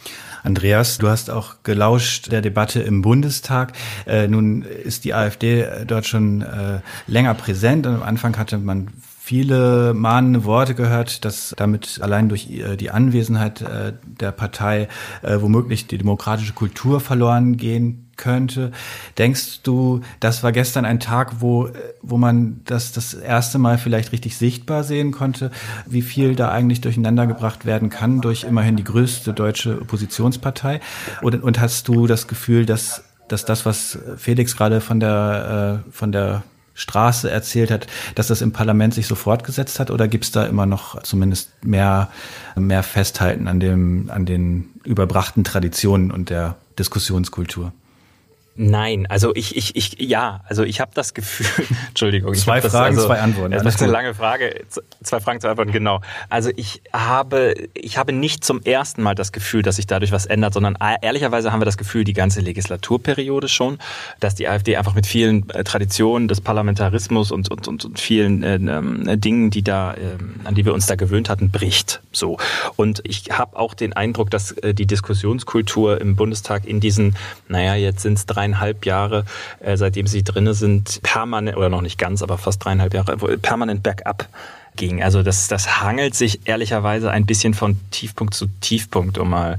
Andreas, 0.45 0.99
du 0.99 1.09
hast 1.09 1.31
auch 1.31 1.57
gelauscht 1.63 2.33
der 2.33 2.41
Debatte 2.41 2.81
im 2.83 3.03
Bundestag. 3.03 3.73
Äh, 4.07 4.27
nun 4.27 4.63
ist 4.63 5.05
die 5.05 5.15
AfD 5.15 5.67
dort 5.87 6.07
schon 6.07 6.43
äh, 6.43 6.81
länger 7.07 7.35
präsent 7.35 7.87
und 7.87 7.95
am 7.95 8.03
Anfang 8.03 8.37
hatte 8.37 8.59
man 8.59 8.89
viele 9.25 9.95
mahnende 9.95 10.45
Worte 10.45 10.75
gehört, 10.75 11.25
dass 11.25 11.55
damit 11.57 12.01
allein 12.03 12.29
durch 12.29 12.51
äh, 12.51 12.77
die 12.77 12.91
Anwesenheit 12.91 13.63
äh, 13.63 13.93
der 14.05 14.33
Partei 14.33 14.89
äh, 15.23 15.41
womöglich 15.41 15.87
die 15.87 15.97
demokratische 15.97 16.55
Kultur 16.55 16.99
verloren 16.99 17.57
gehen 17.57 18.11
könnte. 18.17 18.73
Denkst 19.19 19.63
du, 19.63 20.01
das 20.19 20.43
war 20.43 20.51
gestern 20.51 20.85
ein 20.85 20.99
Tag, 20.99 21.37
wo, 21.39 21.69
wo 22.03 22.17
man 22.17 22.63
das 22.65 22.91
das 22.91 23.15
erste 23.15 23.59
Mal 23.59 23.79
vielleicht 23.79 24.11
richtig 24.11 24.37
sichtbar 24.37 24.83
sehen 24.83 25.13
konnte, 25.13 25.53
wie 25.87 26.03
viel 26.03 26.35
da 26.35 26.51
eigentlich 26.51 26.81
durcheinander 26.81 27.29
gebracht 27.29 27.65
werden 27.65 27.91
kann 27.91 28.23
durch 28.23 28.43
immerhin 28.43 28.75
die 28.75 28.85
größte 28.85 29.33
deutsche 29.33 29.81
Oppositionspartei? 29.81 30.81
Und, 31.23 31.41
und 31.45 31.61
hast 31.61 31.87
du 31.87 32.09
das 32.09 32.27
Gefühl, 32.27 32.67
dass, 32.67 33.05
dass 33.29 33.45
das, 33.45 33.65
was 33.67 34.01
Felix 34.17 34.57
gerade 34.57 34.81
von 34.81 34.99
der, 34.99 35.85
von 35.93 36.11
der 36.11 36.43
Straße 36.75 37.31
erzählt 37.31 37.71
hat, 37.71 37.87
dass 38.15 38.29
das 38.29 38.43
im 38.43 38.53
Parlament 38.53 38.95
sich 38.95 39.07
so 39.07 39.15
fortgesetzt 39.15 39.79
hat 39.79 39.91
oder 39.91 40.09
gibt 40.09 40.25
es 40.25 40.33
da 40.33 40.45
immer 40.45 40.67
noch 40.67 41.03
zumindest 41.03 41.65
mehr, 41.65 42.11
mehr 42.57 42.83
Festhalten 42.83 43.49
an, 43.49 43.61
dem, 43.61 44.11
an 44.11 44.27
den 44.27 44.71
überbrachten 44.85 45.45
Traditionen 45.45 46.11
und 46.11 46.31
der 46.31 46.57
Diskussionskultur? 46.79 47.73
Nein, 48.55 49.07
also 49.09 49.35
ich, 49.35 49.57
ich, 49.57 49.77
ich, 49.77 49.97
ja, 49.99 50.43
also 50.47 50.63
ich 50.63 50.81
habe 50.81 50.91
das 50.95 51.15
Gefühl, 51.15 51.67
Entschuldigung. 51.89 52.35
Zwei 52.35 52.61
Fragen, 52.61 52.97
also, 52.97 53.07
zwei 53.07 53.19
Antworten. 53.19 53.53
Das 53.53 53.65
ist 53.65 53.83
eine 53.83 53.91
lange 53.91 54.15
Frage, 54.15 54.65
zwei 55.03 55.21
Fragen, 55.21 55.41
zwei 55.41 55.51
Antworten, 55.51 55.73
genau. 55.73 56.03
Also 56.29 56.51
ich 56.57 56.83
habe, 56.93 57.55
ich 57.73 57.97
habe 57.97 58.13
nicht 58.13 58.45
zum 58.45 58.61
ersten 58.63 59.03
Mal 59.03 59.15
das 59.15 59.33
Gefühl, 59.33 59.63
dass 59.63 59.77
sich 59.77 59.87
dadurch 59.87 60.13
was 60.13 60.27
ändert, 60.27 60.53
sondern 60.53 60.77
ehrlicherweise 61.01 61.51
haben 61.51 61.63
wir 61.63 61.65
das 61.65 61.79
Gefühl, 61.79 62.05
die 62.05 62.13
ganze 62.13 62.41
Legislaturperiode 62.41 63.49
schon, 63.49 63.79
dass 64.21 64.35
die 64.35 64.47
AfD 64.47 64.77
einfach 64.77 64.95
mit 64.95 65.07
vielen 65.07 65.49
äh, 65.51 65.65
Traditionen 65.65 66.29
des 66.29 66.43
Parlamentarismus 66.43 67.33
und, 67.33 67.51
und, 67.51 67.67
und, 67.67 67.85
und 67.87 68.01
vielen 68.01 68.43
äh, 68.43 68.57
äh, 68.57 69.17
Dingen, 69.17 69.49
die 69.51 69.63
da, 69.63 69.95
äh, 69.95 70.19
an 70.45 70.55
die 70.55 70.67
wir 70.67 70.75
uns 70.75 70.87
da 70.87 70.97
gewöhnt 70.97 71.31
hatten, 71.31 71.51
bricht. 71.51 72.03
So. 72.13 72.37
Und 72.77 73.01
ich 73.05 73.31
habe 73.31 73.59
auch 73.59 73.73
den 73.73 73.95
Eindruck, 73.95 74.31
dass 74.31 74.53
äh, 74.53 74.75
die 74.75 74.87
Diskussionskultur 74.87 76.01
im 76.03 76.17
Bundestag 76.17 76.67
in 76.67 76.81
diesen, 76.81 77.17
naja, 77.49 77.77
jetzt 77.77 78.03
sind 78.03 78.19
es 78.19 78.27
drei 78.27 78.42
dreieinhalb 78.43 78.85
Jahre, 78.87 79.25
äh, 79.61 79.77
seitdem 79.77 80.07
sie 80.07 80.25
drinne 80.25 80.55
sind, 80.55 81.01
permanent, 81.03 81.57
oder 81.57 81.69
noch 81.69 81.83
nicht 81.83 81.99
ganz, 81.99 82.23
aber 82.23 82.39
fast 82.39 82.65
dreieinhalb 82.65 82.95
Jahre, 82.95 83.17
permanent 83.39 83.83
bergab 83.83 84.29
ging. 84.77 85.03
Also 85.03 85.23
das, 85.23 85.49
das 85.49 85.83
hangelt 85.83 86.15
sich 86.15 86.47
ehrlicherweise 86.47 87.11
ein 87.11 87.27
bisschen 87.27 87.55
von 87.55 87.79
Tiefpunkt 87.91 88.35
zu 88.35 88.47
Tiefpunkt, 88.61 89.19
um 89.19 89.31
mal 89.31 89.59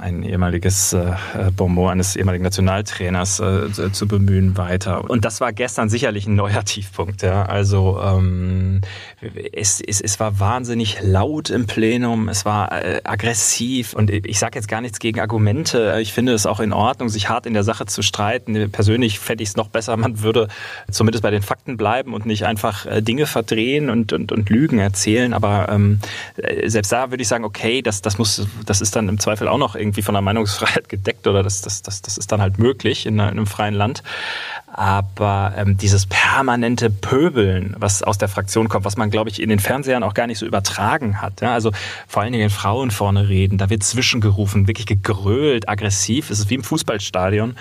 ein 0.00 0.22
ehemaliges 0.22 0.92
äh, 0.92 1.14
Bonbon 1.56 1.90
eines 1.90 2.14
ehemaligen 2.14 2.44
Nationaltrainers 2.44 3.40
äh, 3.40 3.92
zu 3.92 4.06
bemühen 4.06 4.56
weiter. 4.56 5.08
Und 5.10 5.24
das 5.24 5.40
war 5.40 5.52
gestern 5.52 5.88
sicherlich 5.88 6.26
ein 6.26 6.34
neuer 6.34 6.64
Tiefpunkt. 6.64 7.22
Ja. 7.22 7.44
Also 7.46 8.00
ähm, 8.00 8.80
es, 9.52 9.80
es, 9.80 10.00
es 10.00 10.20
war 10.20 10.38
wahnsinnig 10.38 10.98
laut 11.02 11.50
im 11.50 11.66
Plenum, 11.66 12.28
es 12.28 12.44
war 12.44 12.72
äh, 12.72 13.00
aggressiv 13.04 13.94
und 13.94 14.10
ich 14.10 14.38
sage 14.38 14.56
jetzt 14.56 14.68
gar 14.68 14.80
nichts 14.80 14.98
gegen 14.98 15.20
Argumente. 15.20 15.98
Ich 16.00 16.12
finde 16.12 16.32
es 16.32 16.46
auch 16.46 16.60
in 16.60 16.72
Ordnung, 16.72 17.08
sich 17.08 17.28
hart 17.28 17.46
in 17.46 17.54
der 17.54 17.64
Sache 17.64 17.86
zu 17.86 18.02
streiten. 18.02 18.70
Persönlich 18.70 19.18
fände 19.18 19.42
ich 19.42 19.50
es 19.50 19.56
noch 19.56 19.68
besser, 19.68 19.96
man 19.96 20.22
würde 20.22 20.48
zumindest 20.90 21.22
bei 21.22 21.30
den 21.30 21.42
Fakten 21.42 21.76
bleiben 21.76 22.14
und 22.14 22.26
nicht 22.26 22.44
einfach 22.46 22.86
äh, 22.86 23.02
Dinge 23.02 23.26
verdrehen 23.26 23.90
und, 23.90 24.12
und, 24.12 24.32
und 24.32 24.48
Lügen 24.50 24.78
erzählen. 24.78 25.34
Aber 25.34 25.68
ähm, 25.70 25.98
äh, 26.36 26.68
selbst 26.68 26.92
da 26.92 27.10
würde 27.10 27.22
ich 27.22 27.28
sagen, 27.28 27.44
okay, 27.44 27.82
das, 27.82 28.02
das 28.02 28.18
muss, 28.18 28.46
das 28.64 28.80
ist 28.80 28.94
dann 28.94 29.08
im 29.08 29.18
Zweifel 29.18 29.48
auch 29.48 29.58
noch 29.58 29.74
irgendwie 29.78 30.02
von 30.02 30.14
der 30.14 30.22
Meinungsfreiheit 30.22 30.88
gedeckt 30.88 31.26
oder 31.26 31.42
das, 31.42 31.62
das, 31.62 31.82
das, 31.82 32.02
das 32.02 32.18
ist 32.18 32.32
dann 32.32 32.40
halt 32.40 32.58
möglich 32.58 33.06
in 33.06 33.20
einem 33.20 33.46
freien 33.46 33.74
Land. 33.74 34.02
Aber 34.72 35.54
ähm, 35.56 35.76
dieses 35.76 36.06
permanente 36.06 36.90
Pöbeln, 36.90 37.74
was 37.78 38.02
aus 38.02 38.18
der 38.18 38.28
Fraktion 38.28 38.68
kommt, 38.68 38.84
was 38.84 38.96
man, 38.96 39.10
glaube 39.10 39.30
ich, 39.30 39.40
in 39.40 39.48
den 39.48 39.58
Fernsehern 39.58 40.02
auch 40.02 40.14
gar 40.14 40.26
nicht 40.26 40.38
so 40.38 40.46
übertragen 40.46 41.20
hat. 41.20 41.40
Ja? 41.40 41.52
Also 41.54 41.72
vor 42.06 42.22
allen 42.22 42.32
Dingen 42.32 42.50
Frauen 42.50 42.90
vorne 42.90 43.28
reden, 43.28 43.58
da 43.58 43.70
wird 43.70 43.82
zwischengerufen, 43.82 44.66
wirklich 44.66 44.86
gegrölt, 44.86 45.68
aggressiv. 45.68 46.30
Es 46.30 46.38
ist 46.38 46.50
wie 46.50 46.54
im 46.54 46.64
Fußballstadion 46.64 47.56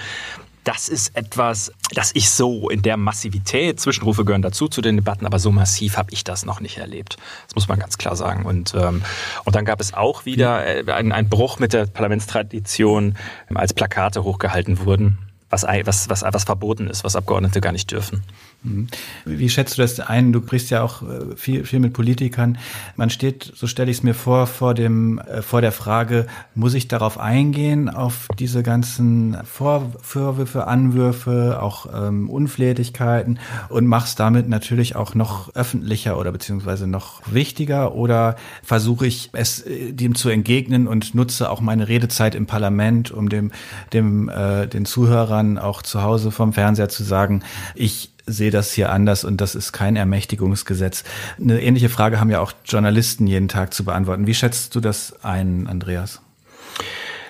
das 0.67 0.89
ist 0.89 1.15
etwas, 1.15 1.71
das 1.93 2.11
ich 2.13 2.29
so 2.29 2.69
in 2.69 2.81
der 2.81 2.97
Massivität, 2.97 3.79
Zwischenrufe 3.79 4.25
gehören 4.25 4.41
dazu 4.41 4.67
zu 4.67 4.81
den 4.81 4.97
Debatten, 4.97 5.25
aber 5.25 5.39
so 5.39 5.49
massiv 5.49 5.97
habe 5.97 6.11
ich 6.11 6.25
das 6.25 6.45
noch 6.45 6.59
nicht 6.59 6.77
erlebt. 6.77 7.15
Das 7.45 7.55
muss 7.55 7.69
man 7.69 7.79
ganz 7.79 7.97
klar 7.97 8.17
sagen. 8.17 8.45
Und, 8.45 8.75
ähm, 8.75 9.01
und 9.45 9.55
dann 9.55 9.63
gab 9.63 9.79
es 9.79 9.93
auch 9.93 10.25
wieder 10.25 10.67
äh, 10.67 10.91
einen, 10.91 11.13
einen 11.13 11.29
Bruch 11.29 11.59
mit 11.59 11.71
der 11.71 11.85
Parlamentstradition, 11.85 13.15
als 13.53 13.73
Plakate 13.73 14.23
hochgehalten 14.23 14.85
wurden 14.85 15.19
was, 15.49 15.63
was, 15.63 16.09
was, 16.09 16.23
was 16.23 16.43
verboten 16.43 16.87
ist, 16.87 17.03
was 17.03 17.15
Abgeordnete 17.15 17.61
gar 17.61 17.71
nicht 17.71 17.91
dürfen. 17.91 18.23
Mhm. 18.63 18.87
Wie 19.25 19.49
schätzt 19.49 19.77
du 19.77 19.81
das 19.81 19.99
ein? 19.99 20.33
Du 20.33 20.41
sprichst 20.41 20.71
ja 20.71 20.81
auch 20.81 21.03
äh, 21.03 21.35
viel, 21.35 21.63
viel 21.65 21.79
mit 21.79 21.93
Politikern. 21.93 22.57
Man 22.95 23.09
steht, 23.09 23.51
so 23.55 23.67
stelle 23.67 23.91
ich 23.91 23.97
es 23.97 24.03
mir 24.03 24.13
vor, 24.13 24.47
vor 24.47 24.73
dem, 24.73 25.19
äh, 25.19 25.41
vor 25.41 25.61
der 25.61 25.71
Frage, 25.71 26.25
muss 26.55 26.73
ich 26.73 26.87
darauf 26.87 27.19
eingehen, 27.19 27.89
auf 27.89 28.27
diese 28.39 28.63
ganzen 28.63 29.37
Vorwürfe, 29.45 30.65
Anwürfe, 30.67 31.61
auch 31.61 31.87
ähm, 31.93 32.29
Unflätigkeiten 32.29 33.39
und 33.69 33.85
machst 33.85 34.19
damit 34.19 34.49
natürlich 34.49 34.95
auch 34.95 35.13
noch 35.13 35.53
öffentlicher 35.55 36.17
oder 36.17 36.31
beziehungsweise 36.31 36.87
noch 36.87 37.21
wichtiger 37.31 37.93
oder 37.93 38.35
versuche 38.63 39.05
ich 39.05 39.29
es 39.33 39.61
äh, 39.61 39.93
dem 39.93 40.15
zu 40.15 40.29
entgegnen 40.29 40.87
und 40.87 41.13
nutze 41.13 41.51
auch 41.51 41.61
meine 41.61 41.87
Redezeit 41.87 42.33
im 42.33 42.47
Parlament, 42.47 43.11
um 43.11 43.29
dem, 43.29 43.51
dem, 43.93 44.29
äh, 44.29 44.67
den 44.67 44.85
Zuhörern 44.85 45.59
auch 45.59 45.83
zu 45.83 46.01
Hause 46.01 46.31
vom 46.31 46.53
Fernseher 46.53 46.89
zu 46.89 47.03
sagen, 47.03 47.43
ich 47.75 48.16
sehe 48.27 48.51
das 48.51 48.73
hier 48.73 48.91
anders 48.91 49.23
und 49.23 49.41
das 49.41 49.55
ist 49.55 49.71
kein 49.71 49.95
Ermächtigungsgesetz. 49.95 51.03
Eine 51.39 51.61
ähnliche 51.61 51.89
Frage 51.89 52.19
haben 52.19 52.29
ja 52.29 52.39
auch 52.39 52.51
Journalisten 52.65 53.25
jeden 53.25 53.47
Tag 53.47 53.73
zu 53.73 53.85
beantworten. 53.85 54.27
Wie 54.27 54.33
schätzt 54.33 54.75
du 54.75 54.79
das 54.79 55.15
ein, 55.23 55.67
Andreas? 55.67 56.21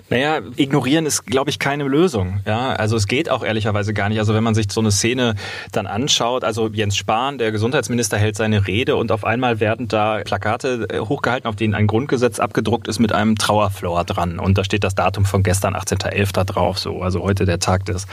Naja, 0.09 0.39
ignorieren 0.55 1.05
ist, 1.05 1.25
glaube 1.25 1.49
ich, 1.49 1.59
keine 1.59 1.83
Lösung. 1.83 2.39
Ja, 2.45 2.69
also 2.69 2.95
es 2.95 3.07
geht 3.07 3.29
auch 3.29 3.43
ehrlicherweise 3.43 3.93
gar 3.93 4.07
nicht. 4.07 4.19
Also 4.19 4.33
wenn 4.33 4.43
man 4.43 4.55
sich 4.55 4.71
so 4.71 4.79
eine 4.79 4.91
Szene 4.91 5.35
dann 5.73 5.85
anschaut, 5.85 6.45
also 6.45 6.69
Jens 6.69 6.95
Spahn, 6.95 7.37
der 7.37 7.51
Gesundheitsminister, 7.51 8.17
hält 8.17 8.37
seine 8.37 8.67
Rede 8.67 8.95
und 8.95 9.11
auf 9.11 9.25
einmal 9.25 9.59
werden 9.59 9.89
da 9.89 10.21
Plakate 10.23 10.87
äh, 10.89 10.99
hochgehalten, 10.99 11.49
auf 11.49 11.57
denen 11.57 11.75
ein 11.75 11.87
Grundgesetz 11.87 12.39
abgedruckt 12.39 12.87
ist 12.87 12.99
mit 12.99 13.11
einem 13.11 13.35
Trauerflor 13.35 14.05
dran. 14.05 14.39
Und 14.39 14.57
da 14.57 14.63
steht 14.63 14.85
das 14.85 14.95
Datum 14.95 15.25
von 15.25 15.43
gestern, 15.43 15.75
18.11. 15.75 16.33
da 16.33 16.45
drauf, 16.45 16.79
so. 16.79 17.01
Also 17.01 17.23
heute 17.23 17.43
der 17.45 17.59
Tag 17.59 17.83
des 17.85 18.07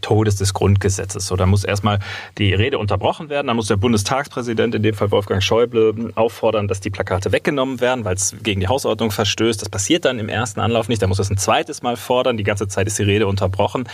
Todes 0.00 0.36
des 0.36 0.52
Grundgesetzes. 0.52 1.28
So, 1.28 1.36
da 1.36 1.46
muss 1.46 1.62
erstmal 1.62 2.00
die 2.38 2.54
Rede 2.54 2.78
unterbrochen 2.78 3.28
werden. 3.28 3.46
Dann 3.46 3.56
muss 3.56 3.68
der 3.68 3.76
Bundestagspräsident, 3.76 4.74
in 4.74 4.82
dem 4.82 4.94
Fall 4.94 5.12
Wolfgang 5.12 5.42
Schäuble, 5.42 6.10
auffordern, 6.16 6.66
dass 6.66 6.80
die 6.80 6.90
Plakate 6.90 7.30
weggenommen 7.30 7.80
werden, 7.80 8.04
weil 8.04 8.16
es 8.16 8.34
gegen 8.42 8.60
die 8.60 8.66
Hausordnung 8.66 9.12
verstößt. 9.12 9.62
Das 9.62 9.68
passiert 9.68 10.04
dann 10.04 10.18
im 10.18 10.28
ersten 10.28 10.58
Anlauf 10.58 10.88
nicht. 10.88 11.00
Da 11.02 11.06
muss 11.06 11.18
das 11.18 11.35
ein 11.36 11.38
zweites 11.38 11.82
Mal 11.82 11.96
fordern. 11.96 12.36
Die 12.36 12.44
ganze 12.44 12.66
Zeit 12.66 12.86
ist 12.86 12.98
die 12.98 13.04
Rede 13.04 13.26
unterbrochen. 13.26 13.88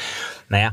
Naja, 0.48 0.72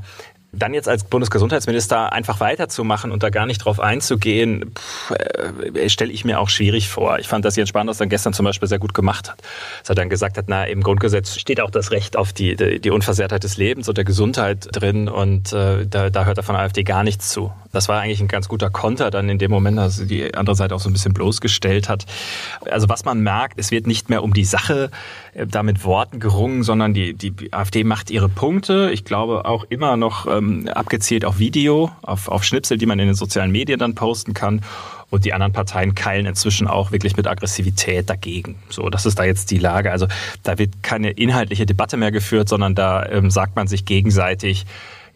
dann 0.51 0.73
jetzt 0.73 0.89
als 0.89 1.03
Bundesgesundheitsminister 1.03 2.11
einfach 2.11 2.39
weiterzumachen 2.39 3.11
und 3.11 3.21
da 3.21 3.29
gar 3.29 3.45
nicht 3.45 3.59
drauf 3.59 3.79
einzugehen, 3.79 4.73
äh, 5.11 5.89
stelle 5.89 6.11
ich 6.11 6.25
mir 6.25 6.39
auch 6.39 6.49
schwierig 6.49 6.89
vor. 6.89 7.19
Ich 7.19 7.27
fand, 7.27 7.45
dass 7.45 7.55
Jens 7.55 7.69
Spahn 7.69 7.85
das 7.85 7.99
dann 7.99 8.09
gestern 8.09 8.33
zum 8.33 8.45
Beispiel 8.45 8.67
sehr 8.67 8.79
gut 8.79 8.93
gemacht 8.93 9.29
hat. 9.29 9.41
Dass 9.81 9.89
er 9.89 9.95
dann 9.95 10.09
gesagt 10.09 10.37
hat, 10.37 10.45
na, 10.47 10.63
im 10.65 10.81
Grundgesetz 10.81 11.37
steht 11.37 11.61
auch 11.61 11.69
das 11.69 11.91
Recht 11.91 12.17
auf 12.17 12.33
die, 12.33 12.55
die, 12.55 12.79
die 12.79 12.89
Unversehrtheit 12.89 13.43
des 13.43 13.57
Lebens 13.57 13.87
und 13.89 13.97
der 13.97 14.05
Gesundheit 14.05 14.67
drin 14.71 15.07
und 15.07 15.53
äh, 15.53 15.85
da, 15.85 16.09
da 16.09 16.25
hört 16.25 16.37
er 16.37 16.43
von 16.43 16.55
AfD 16.55 16.83
gar 16.83 17.03
nichts 17.03 17.29
zu. 17.29 17.51
Das 17.71 17.87
war 17.87 18.01
eigentlich 18.01 18.19
ein 18.19 18.27
ganz 18.27 18.47
guter 18.47 18.69
Konter 18.69 19.11
dann 19.11 19.29
in 19.29 19.37
dem 19.37 19.51
Moment, 19.51 19.77
dass 19.77 20.05
die 20.05 20.33
andere 20.33 20.55
Seite 20.55 20.75
auch 20.75 20.79
so 20.79 20.89
ein 20.89 20.93
bisschen 20.93 21.13
bloßgestellt 21.13 21.89
hat. 21.89 22.05
Also 22.69 22.89
was 22.89 23.05
man 23.05 23.21
merkt, 23.21 23.59
es 23.59 23.71
wird 23.71 23.87
nicht 23.87 24.09
mehr 24.09 24.23
um 24.23 24.33
die 24.33 24.45
Sache 24.45 24.89
äh, 25.33 25.45
da 25.45 25.63
mit 25.63 25.83
Worten 25.85 26.19
gerungen, 26.19 26.63
sondern 26.63 26.93
die, 26.93 27.13
die 27.13 27.53
AfD 27.53 27.83
macht 27.83 28.09
ihre 28.09 28.29
Punkte. 28.29 28.89
Ich 28.91 29.05
glaube 29.05 29.45
auch 29.45 29.65
immer 29.69 29.97
noch 29.97 30.25
ähm, 30.27 30.67
abgezielt 30.67 31.25
auf 31.25 31.39
Video, 31.39 31.91
auf, 32.01 32.27
auf 32.27 32.43
Schnipsel, 32.43 32.77
die 32.77 32.85
man 32.85 32.99
in 32.99 33.07
den 33.07 33.15
sozialen 33.15 33.51
Medien 33.51 33.79
dann 33.79 33.95
posten 33.95 34.33
kann. 34.33 34.61
Und 35.11 35.25
die 35.25 35.33
anderen 35.33 35.53
Parteien 35.53 35.95
keilen 35.95 36.27
inzwischen 36.27 36.67
auch 36.67 36.91
wirklich 36.91 37.17
mit 37.17 37.25
Aggressivität 37.25 38.09
dagegen. 38.09 38.59
So, 38.69 38.89
das 38.89 39.07
ist 39.07 39.17
da 39.17 39.23
jetzt 39.23 39.49
die 39.49 39.57
Lage. 39.57 39.91
Also 39.91 40.07
da 40.43 40.59
wird 40.59 40.83
keine 40.83 41.09
inhaltliche 41.09 41.65
Debatte 41.65 41.97
mehr 41.97 42.11
geführt, 42.11 42.47
sondern 42.47 42.75
da 42.75 43.05
ähm, 43.07 43.31
sagt 43.31 43.55
man 43.55 43.67
sich 43.67 43.85
gegenseitig, 43.85 44.67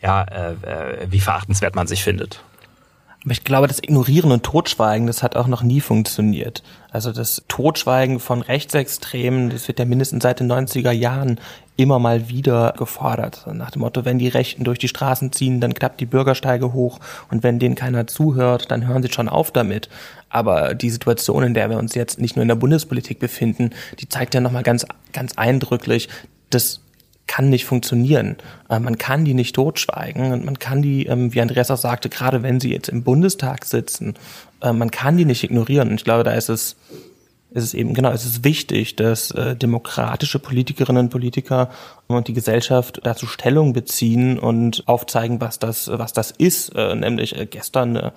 ja, 0.03 0.23
äh, 0.23 0.51
äh, 0.51 1.07
wie 1.09 1.21
verachtenswert 1.21 1.75
man 1.75 1.87
sich 1.87 2.03
findet. 2.03 2.43
Aber 3.23 3.31
ich 3.31 3.45
glaube, 3.45 3.67
das 3.67 3.79
Ignorieren 3.79 4.33
und 4.33 4.43
Totschweigen, 4.43 5.07
das 5.07 5.23
hat 5.23 5.37
auch 5.37 5.47
noch 5.47 5.63
nie 5.63 5.79
funktioniert. 5.79 6.61
Also 6.91 7.13
das 7.13 7.43
Totschweigen 7.47 8.19
von 8.19 8.41
Rechtsextremen, 8.41 9.49
das 9.49 9.69
wird 9.69 9.79
ja 9.79 9.85
mindestens 9.85 10.23
seit 10.23 10.41
den 10.41 10.51
90er 10.51 10.91
Jahren 10.91 11.39
immer 11.77 11.99
mal 11.99 12.27
wieder 12.27 12.73
gefordert. 12.77 13.47
Nach 13.53 13.71
dem 13.71 13.81
Motto, 13.81 14.03
wenn 14.03 14.19
die 14.19 14.27
Rechten 14.27 14.65
durch 14.65 14.77
die 14.77 14.89
Straßen 14.89 15.31
ziehen, 15.31 15.61
dann 15.61 15.73
klappt 15.73 16.01
die 16.01 16.05
Bürgersteige 16.05 16.73
hoch 16.73 16.99
und 17.31 17.43
wenn 17.43 17.59
denen 17.59 17.75
keiner 17.75 18.07
zuhört, 18.07 18.69
dann 18.71 18.85
hören 18.87 19.01
sie 19.01 19.11
schon 19.11 19.29
auf 19.29 19.51
damit. 19.51 19.87
Aber 20.29 20.75
die 20.75 20.89
Situation, 20.89 21.43
in 21.43 21.53
der 21.53 21.69
wir 21.69 21.77
uns 21.77 21.95
jetzt 21.95 22.19
nicht 22.19 22.35
nur 22.35 22.43
in 22.43 22.49
der 22.49 22.55
Bundespolitik 22.55 23.19
befinden, 23.19 23.69
die 23.99 24.09
zeigt 24.09 24.35
ja 24.35 24.41
nochmal 24.41 24.63
ganz, 24.63 24.85
ganz 25.13 25.37
eindrücklich, 25.37 26.09
dass 26.49 26.82
kann 27.27 27.49
nicht 27.49 27.65
funktionieren. 27.65 28.37
Äh, 28.69 28.79
man 28.79 28.97
kann 28.97 29.25
die 29.25 29.33
nicht 29.33 29.55
totschweigen 29.55 30.33
und 30.33 30.45
man 30.45 30.59
kann 30.59 30.81
die, 30.81 31.05
ähm, 31.05 31.33
wie 31.33 31.41
Andreas 31.41 31.71
auch 31.71 31.77
sagte, 31.77 32.09
gerade 32.09 32.43
wenn 32.43 32.59
sie 32.59 32.71
jetzt 32.71 32.89
im 32.89 33.03
Bundestag 33.03 33.65
sitzen, 33.65 34.15
äh, 34.61 34.73
man 34.73 34.91
kann 34.91 35.17
die 35.17 35.25
nicht 35.25 35.43
ignorieren. 35.43 35.89
Und 35.89 35.95
ich 35.95 36.03
glaube, 36.03 36.23
da 36.23 36.33
ist 36.33 36.49
es, 36.49 36.75
ist 37.51 37.63
es 37.63 37.73
eben, 37.73 37.93
genau, 37.93 38.11
es 38.11 38.25
ist 38.25 38.43
wichtig, 38.43 38.95
dass 38.95 39.31
äh, 39.31 39.55
demokratische 39.55 40.39
Politikerinnen 40.39 41.05
und 41.05 41.09
Politiker 41.09 41.69
und 42.07 42.27
die 42.27 42.33
Gesellschaft 42.33 42.99
dazu 43.03 43.27
Stellung 43.27 43.73
beziehen 43.73 44.37
und 44.37 44.83
aufzeigen, 44.87 45.39
was 45.39 45.59
das, 45.59 45.89
was 45.91 46.13
das 46.13 46.31
ist, 46.31 46.75
nämlich 46.75 47.35
gestern 47.51 47.97
eine 47.97 48.13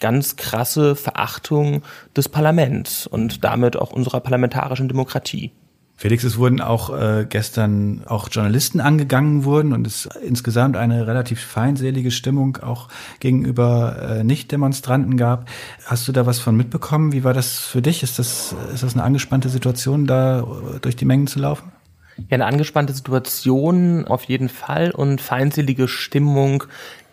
ganz 0.00 0.36
krasse 0.36 0.96
Verachtung 0.96 1.82
des 2.16 2.28
Parlaments 2.28 3.06
und 3.06 3.44
damit 3.44 3.76
auch 3.76 3.92
unserer 3.92 4.20
parlamentarischen 4.20 4.88
Demokratie. 4.88 5.52
Felix, 6.00 6.24
es 6.24 6.38
wurden 6.38 6.62
auch 6.62 6.88
äh, 6.98 7.26
gestern 7.28 8.04
auch 8.06 8.30
Journalisten 8.30 8.80
angegangen 8.80 9.44
wurden 9.44 9.74
und 9.74 9.86
es 9.86 10.08
insgesamt 10.26 10.78
eine 10.78 11.06
relativ 11.06 11.42
feindselige 11.42 12.10
Stimmung 12.10 12.56
auch 12.56 12.88
gegenüber 13.20 13.96
äh, 14.00 14.24
Nicht-Demonstranten 14.24 15.18
gab. 15.18 15.50
Hast 15.84 16.08
du 16.08 16.12
da 16.12 16.24
was 16.24 16.38
von 16.38 16.56
mitbekommen? 16.56 17.12
Wie 17.12 17.22
war 17.22 17.34
das 17.34 17.58
für 17.58 17.82
dich? 17.82 18.02
Ist 18.02 18.18
das, 18.18 18.54
ist 18.72 18.82
das 18.82 18.94
eine 18.94 19.02
angespannte 19.02 19.50
Situation, 19.50 20.06
da 20.06 20.42
durch 20.80 20.96
die 20.96 21.04
Mengen 21.04 21.26
zu 21.26 21.38
laufen? 21.38 21.70
Ja, 22.16 22.36
eine 22.36 22.46
angespannte 22.46 22.94
Situation 22.94 24.06
auf 24.06 24.24
jeden 24.24 24.48
Fall 24.48 24.92
und 24.92 25.20
feindselige 25.20 25.86
Stimmung 25.86 26.64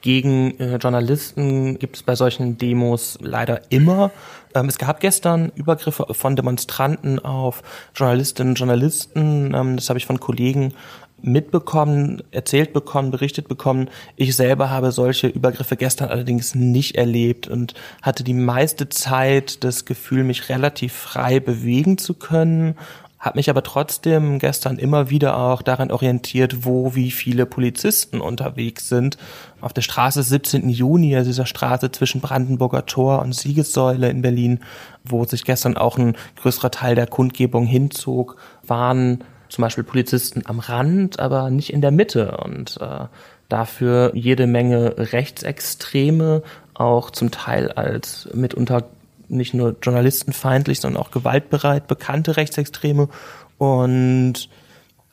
gegen 0.02 0.60
äh, 0.60 0.78
Journalisten 0.78 1.80
gibt 1.80 1.96
es 1.96 2.04
bei 2.04 2.16
solchen 2.16 2.58
Demos 2.58 3.18
leider 3.22 3.62
immer. 3.70 4.12
Ähm, 4.54 4.68
es 4.68 4.78
gab 4.78 5.00
gestern 5.00 5.52
Übergriffe 5.56 6.06
von 6.12 6.36
Demonstranten 6.36 7.20
auf 7.20 7.64
Journalistinnen 7.96 8.52
und 8.52 8.60
Journalisten. 8.60 9.54
Ähm, 9.54 9.76
das 9.76 9.90
habe 9.90 10.00
ich 10.00 10.06
von 10.06 10.20
Kollegen 10.20 10.74
mitbekommen, 11.22 12.22
erzählt 12.32 12.74
bekommen, 12.74 13.12
berichtet 13.12 13.48
bekommen. 13.48 13.90
Ich 14.16 14.36
selber 14.36 14.70
habe 14.70 14.92
solche 14.92 15.28
Übergriffe 15.28 15.76
gestern 15.76 16.10
allerdings 16.10 16.54
nicht 16.54 16.96
erlebt 16.96 17.48
und 17.48 17.74
hatte 18.02 18.24
die 18.24 18.36
meiste 18.36 18.90
Zeit 18.90 19.64
das 19.64 19.86
Gefühl, 19.86 20.24
mich 20.24 20.50
relativ 20.50 20.94
frei 20.94 21.40
bewegen 21.40 21.98
zu 21.98 22.14
können 22.14 22.76
habe 23.20 23.38
mich 23.38 23.50
aber 23.50 23.64
trotzdem 23.64 24.38
gestern 24.38 24.78
immer 24.78 25.10
wieder 25.10 25.38
auch 25.38 25.62
daran 25.62 25.92
orientiert, 25.92 26.66
wo 26.66 26.94
wie 26.94 27.10
viele 27.10 27.46
Polizisten 27.46 28.22
unterwegs 28.22 28.90
sind. 28.90 29.18
Auf 29.60 29.74
der 29.74 29.82
Straße 29.82 30.22
17. 30.22 30.70
Juni, 30.70 31.16
also 31.16 31.30
dieser 31.30 31.48
Straße 31.48 31.92
zwischen 31.92 32.22
Brandenburger 32.22 32.86
Tor 32.86 33.22
und 33.22 33.34
Siegessäule 33.34 34.10
in 34.10 34.22
Berlin, 34.22 34.60
wo 35.04 35.26
sich 35.26 35.46
gestern 35.46 35.78
auch 35.78 35.98
ein 35.98 36.16
größerer 36.42 36.70
Teil 36.70 36.96
der 36.96 37.08
Kundgebung 37.08 37.66
hinzog, 37.66 38.36
waren 38.66 39.24
zum 39.50 39.64
Beispiel 39.64 39.84
Polizisten 39.84 40.44
am 40.46 40.60
Rand, 40.60 41.20
aber 41.20 41.50
nicht 41.50 41.74
in 41.74 41.82
der 41.82 41.92
Mitte 41.92 42.38
und 42.38 42.78
äh, 42.82 43.06
dafür 43.50 44.12
jede 44.14 44.46
Menge 44.46 44.96
Rechtsextreme, 44.98 46.44
auch 46.74 47.10
zum 47.10 47.32
Teil 47.32 47.72
als 47.72 48.30
mitunter 48.34 48.84
nicht 49.30 49.54
nur 49.54 49.76
journalistenfeindlich, 49.82 50.80
sondern 50.80 51.02
auch 51.02 51.12
gewaltbereit, 51.12 51.88
bekannte 51.88 52.38
Rechtsextreme. 52.38 53.10
Und 53.58 54.50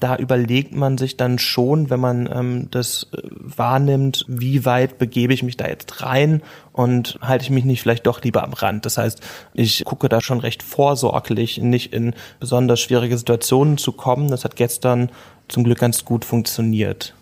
da 0.01 0.17
überlegt 0.17 0.75
man 0.75 0.99
sich 0.99 1.17
dann 1.17 1.39
schon, 1.39 1.89
wenn 1.89 2.01
man 2.01 2.29
ähm, 2.31 2.69
das 2.71 3.09
äh, 3.13 3.23
wahrnimmt, 3.31 4.25
wie 4.29 4.65
weit 4.65 4.99
begebe 4.99 5.33
ich 5.33 5.43
mich 5.43 5.57
da 5.57 5.67
jetzt 5.67 6.03
rein 6.03 6.43
und 6.73 7.19
halte 7.23 7.45
ich 7.45 7.51
mich 7.51 7.65
nicht 7.65 7.81
vielleicht 7.81 8.07
doch 8.07 8.21
lieber 8.23 8.43
am 8.43 8.53
Rand. 8.53 8.85
Das 8.85 8.99
heißt, 8.99 9.21
ich 9.55 9.85
gucke 9.85 10.09
da 10.09 10.21
schon 10.21 10.41
recht 10.41 10.63
vorsorglich, 10.63 11.59
nicht 11.59 11.93
in 11.93 12.15
besonders 12.41 12.81
schwierige 12.81 13.17
Situationen 13.17 13.79
zu 13.79 13.93
kommen. 13.93 14.29
Das 14.29 14.45
hat 14.45 14.57
gestern 14.57 15.11
zum 15.49 15.65
Glück 15.65 15.79
ganz 15.79 16.05
gut 16.05 16.25
funktioniert, 16.25 17.15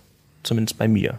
zumindest 0.43 0.79
bei 0.79 0.89
mir. 0.89 1.19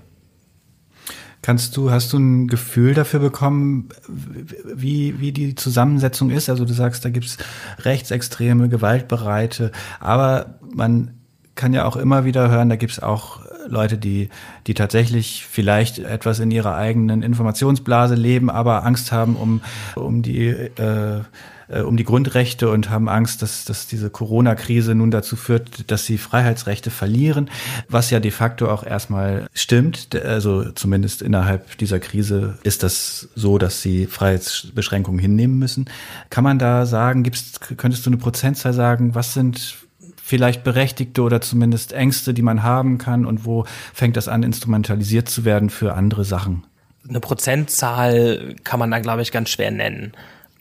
Kannst 1.44 1.76
du, 1.76 1.92
hast 1.92 2.14
du 2.14 2.20
ein 2.20 2.48
Gefühl 2.48 2.94
dafür 2.94 3.20
bekommen, 3.20 3.90
wie, 4.08 5.20
wie 5.20 5.34
die 5.34 5.56
Zusammensetzung 5.56 6.32
ist? 6.32 6.50
Also 6.50 6.64
du 6.64 6.74
sagst, 6.74 7.04
da 7.04 7.10
gibt's 7.10 7.38
Rechtsextreme, 7.80 8.70
Gewaltbereite, 8.70 9.74
aber 10.00 10.56
man 10.74 11.12
kann 11.56 11.74
ja 11.74 11.84
auch 11.84 11.98
immer 11.98 12.24
wieder 12.24 12.50
hören, 12.50 12.70
da 12.70 12.78
gibt's 12.78 13.02
auch 13.02 13.42
Leute, 13.68 13.98
die, 13.98 14.30
die 14.68 14.74
tatsächlich 14.74 15.46
vielleicht 15.46 16.00
etwas 16.00 16.40
in 16.40 16.50
ihrer 16.50 16.76
eigenen 16.76 17.22
Informationsblase 17.22 18.16
leben, 18.16 18.50
aber 18.50 18.86
Angst 18.86 19.12
haben 19.12 19.36
um, 19.36 19.62
um 19.96 20.22
die 20.22 20.48
äh, 20.48 21.22
äh, 21.68 21.82
um 21.82 21.98
die 21.98 22.04
Grundrechte 22.04 22.70
und 22.70 22.90
haben 22.90 23.10
Angst, 23.10 23.42
dass, 23.42 23.66
dass 23.66 23.88
diese 23.88 24.10
Corona-Krise 24.10 24.96
nun 24.96 25.12
dazu 25.12 25.36
führt, 25.36 25.92
dass 25.92 26.06
sie 26.06 26.18
Freiheitsrechte 26.18 26.92
verlieren, 26.92 27.50
was 27.90 28.10
ja 28.10 28.20
de 28.20 28.32
facto 28.32 28.70
auch 28.70 28.86
erstmal 28.86 29.48
stimmt. 29.54 30.16
Also 30.16 30.72
zumindest 30.72 31.22
innerhalb 31.22 31.78
dieser 31.78 32.00
Krise 32.00 32.58
ist 32.64 32.84
das 32.84 33.30
so, 33.36 33.58
dass 33.58 33.82
sie 33.82 34.06
Freiheitsbeschränkungen 34.08 35.20
hinnehmen 35.20 35.60
müssen. 35.60 35.86
Kann 36.30 36.44
man 36.44 36.60
da 36.60 36.86
sagen, 36.86 37.24
gibt's, 37.24 37.60
könntest 37.78 38.06
du 38.06 38.10
eine 38.10 38.18
Prozentzahl 38.18 38.74
sagen, 38.74 39.16
was 39.16 39.34
sind 39.34 39.78
vielleicht 40.24 40.64
berechtigte 40.64 41.22
oder 41.22 41.42
zumindest 41.42 41.92
Ängste, 41.92 42.34
die 42.34 42.42
man 42.42 42.64
haben 42.64 42.98
kann 42.98 43.26
und 43.26 43.46
wo 43.46 43.66
fängt 43.94 44.16
das 44.16 44.28
an, 44.28 44.44
instrumentalisiert 44.44 45.28
zu 45.28 45.44
werden 45.44 45.70
für 45.70 45.96
andere 45.96 46.24
Sachen? 46.24 46.64
Eine 47.08 47.20
Prozentzahl 47.20 48.56
kann 48.64 48.80
man 48.80 48.90
da, 48.90 49.00
glaube 49.00 49.22
ich, 49.22 49.34
ganz 49.34 49.50
schwer 49.50 49.72
nennen 49.72 50.14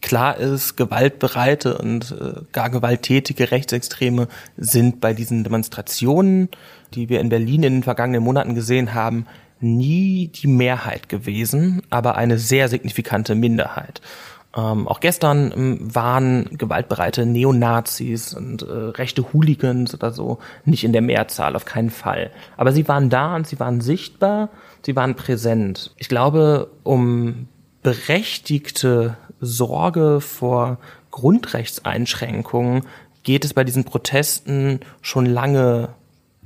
klar 0.03 0.37
ist, 0.37 0.77
gewaltbereite 0.77 1.79
und 1.79 2.13
äh, 2.13 2.43
gar 2.53 2.69
gewalttätige 2.69 3.51
Rechtsextreme 3.51 4.29
sind 4.57 5.01
bei 5.01 5.15
diesen 5.15 5.45
Demonstrationen, 5.45 6.49
die 6.93 7.09
wir 7.09 7.21
in 7.21 7.31
Berlin 7.31 7.63
in 7.63 7.75
den 7.75 7.83
vergangenen 7.83 8.23
Monaten 8.23 8.55
gesehen 8.55 8.93
haben, 8.93 9.27
nie 9.61 10.29
die 10.29 10.49
Mehrheit 10.49 11.09
gewesen, 11.09 11.83
aber 11.89 12.17
eine 12.17 12.39
sehr 12.39 12.69
signifikante 12.69 13.35
Minderheit. 13.35 14.03
Ähm, 14.55 14.87
auch 14.87 15.01
gestern 15.01 15.53
ähm, 15.55 15.95
waren 15.95 16.47
gewaltbereite 16.59 17.25
Neonazis 17.25 18.35
und 18.35 18.63
äh, 18.63 18.67
rechte 18.67 19.33
Hooligans 19.33 19.95
oder 19.95 20.13
so 20.13 20.39
nicht 20.67 20.85
in 20.85 20.93
der 20.93 21.01
Mehrzahl, 21.01 21.57
auf 21.57 21.65
keinen 21.65 21.91
Fall. 21.91 22.31
Aber 22.59 22.73
sie 22.73 22.87
waren 22.87 23.09
da 23.09 23.35
und 23.35 23.47
sie 23.47 23.59
waren 23.59 23.81
sichtbar, 23.81 24.51
sie 24.85 24.95
waren 24.95 25.15
präsent. 25.15 25.95
Ich 25.97 26.09
glaube, 26.09 26.71
um 26.83 27.49
berechtigte 27.83 29.17
Sorge 29.43 30.21
vor 30.21 30.79
Grundrechtseinschränkungen 31.11 32.87
geht 33.25 33.45
es 33.45 33.53
bei 33.53 33.65
diesen 33.65 33.85
Protesten 33.85 34.81
schon 35.03 35.27
lange 35.27 35.91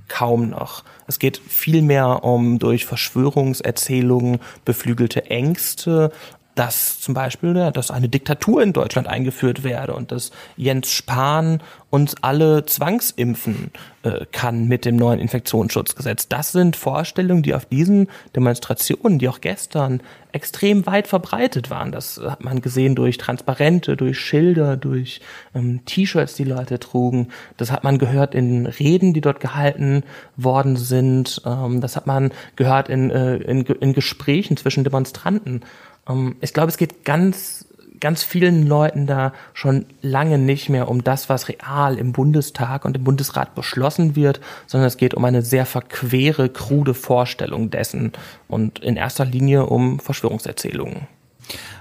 kaum 0.08 0.50
noch. 0.50 0.84
Es 1.06 1.18
geht 1.18 1.36
vielmehr 1.38 2.24
um 2.24 2.58
durch 2.58 2.84
Verschwörungserzählungen 2.84 4.40
beflügelte 4.64 5.26
Ängste, 5.30 6.12
dass 6.56 7.00
zum 7.00 7.14
Beispiel, 7.14 7.54
ja, 7.54 7.70
dass 7.70 7.90
eine 7.90 8.08
Diktatur 8.08 8.62
in 8.62 8.72
Deutschland 8.72 9.06
eingeführt 9.06 9.62
werde 9.62 9.94
und 9.94 10.10
dass 10.10 10.32
Jens 10.56 10.90
Spahn 10.90 11.62
uns 11.90 12.14
alle 12.22 12.64
zwangsimpfen 12.64 13.70
äh, 14.02 14.24
kann 14.32 14.66
mit 14.66 14.86
dem 14.86 14.96
neuen 14.96 15.20
Infektionsschutzgesetz. 15.20 16.28
Das 16.28 16.52
sind 16.52 16.74
Vorstellungen, 16.74 17.42
die 17.42 17.54
auf 17.54 17.66
diesen 17.66 18.08
Demonstrationen, 18.34 19.18
die 19.18 19.28
auch 19.28 19.42
gestern 19.42 20.00
extrem 20.32 20.86
weit 20.86 21.06
verbreitet 21.08 21.70
waren. 21.70 21.92
Das 21.92 22.20
hat 22.22 22.42
man 22.42 22.60
gesehen 22.60 22.94
durch 22.94 23.18
Transparente, 23.18 23.96
durch 23.96 24.18
Schilder, 24.18 24.76
durch 24.76 25.20
ähm, 25.54 25.84
T-Shirts, 25.84 26.34
die 26.34 26.44
Leute 26.44 26.78
trugen. 26.78 27.28
Das 27.56 27.70
hat 27.70 27.84
man 27.84 27.98
gehört 27.98 28.34
in 28.34 28.66
Reden, 28.66 29.12
die 29.12 29.20
dort 29.20 29.40
gehalten 29.40 30.04
worden 30.36 30.76
sind. 30.76 31.42
Ähm, 31.44 31.80
das 31.80 31.96
hat 31.96 32.06
man 32.06 32.32
gehört 32.56 32.88
in, 32.88 33.10
äh, 33.10 33.36
in, 33.36 33.64
in 33.64 33.92
Gesprächen 33.92 34.56
zwischen 34.56 34.84
Demonstranten. 34.84 35.62
Ähm, 36.08 36.36
ich 36.40 36.52
glaube, 36.52 36.70
es 36.70 36.76
geht 36.76 37.04
ganz 37.04 37.66
ganz 38.00 38.22
vielen 38.22 38.66
Leuten 38.66 39.06
da 39.06 39.32
schon 39.54 39.86
lange 40.02 40.38
nicht 40.38 40.68
mehr 40.68 40.88
um 40.88 41.04
das, 41.04 41.28
was 41.28 41.48
real 41.48 41.98
im 41.98 42.12
Bundestag 42.12 42.84
und 42.84 42.96
im 42.96 43.04
Bundesrat 43.04 43.54
beschlossen 43.54 44.16
wird, 44.16 44.40
sondern 44.66 44.88
es 44.88 44.96
geht 44.96 45.14
um 45.14 45.24
eine 45.24 45.42
sehr 45.42 45.66
verquere, 45.66 46.48
krude 46.48 46.94
Vorstellung 46.94 47.70
dessen 47.70 48.12
und 48.48 48.80
in 48.80 48.96
erster 48.96 49.24
Linie 49.24 49.66
um 49.66 49.98
Verschwörungserzählungen. 49.98 51.06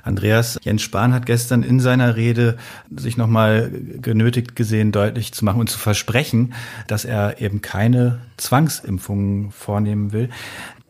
Andreas 0.03 0.59
Jens 0.61 0.83
Spahn 0.83 1.13
hat 1.13 1.25
gestern 1.25 1.63
in 1.63 1.79
seiner 1.79 2.15
Rede 2.15 2.57
sich 2.95 3.17
nochmal 3.17 3.71
genötigt 3.99 4.55
gesehen, 4.55 4.91
deutlich 4.91 5.33
zu 5.33 5.43
machen 5.43 5.59
und 5.59 5.69
zu 5.69 5.79
versprechen, 5.79 6.53
dass 6.87 7.05
er 7.05 7.41
eben 7.41 7.61
keine 7.61 8.19
Zwangsimpfungen 8.37 9.51
vornehmen 9.51 10.11
will. 10.11 10.29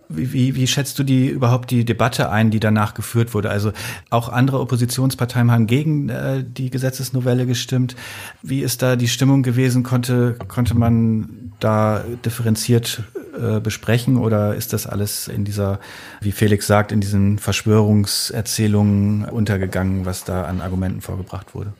Wie, 0.10 0.34
wie, 0.34 0.56
wie 0.56 0.68
schätzt 0.68 1.00
du 1.00 1.04
die 1.04 1.28
überhaupt 1.28 1.72
die 1.72 1.86
Debatte 1.86 2.30
ein, 2.30 2.52
die 2.52 2.60
danach 2.60 2.94
geführt 2.94 3.34
wurde? 3.34 3.50
Also 3.50 3.72
auch 4.10 4.30
andere 4.30 4.60
Oppositionsparteien 4.60 5.52
haben 5.52 5.68
gegen 5.68 6.10
äh, 6.10 6.44
die 6.44 6.70
Gesetzesnovelle 6.70 7.46
gestimmt. 7.46 7.96
Wie 8.41 8.62
ist 8.62 8.82
da 8.82 8.96
die 8.96 9.08
Stimmung 9.08 9.44
gewesen? 9.44 9.84
Konnte, 9.84 10.38
konnte 10.48 10.76
man 10.76 11.54
da 11.60 12.04
differenziert 12.24 13.04
äh, 13.39 13.60
besprechen 13.60 14.18
oder 14.18 14.56
ist 14.56 14.74
das 14.74 14.88
alles 14.88 15.28
in 15.28 15.44
dieser, 15.44 15.80
wie 16.22 16.32
Felix 16.32 16.68
sagt, 16.68 16.91
in 16.91 17.02
diesen 17.02 17.38
Verschwörungserzählungen 17.39 19.26
untergegangen, 19.26 20.06
was 20.06 20.24
da 20.24 20.44
an 20.46 20.62
Argumenten 20.62 21.02
vorgebracht 21.02 21.54
wurde? 21.56 21.74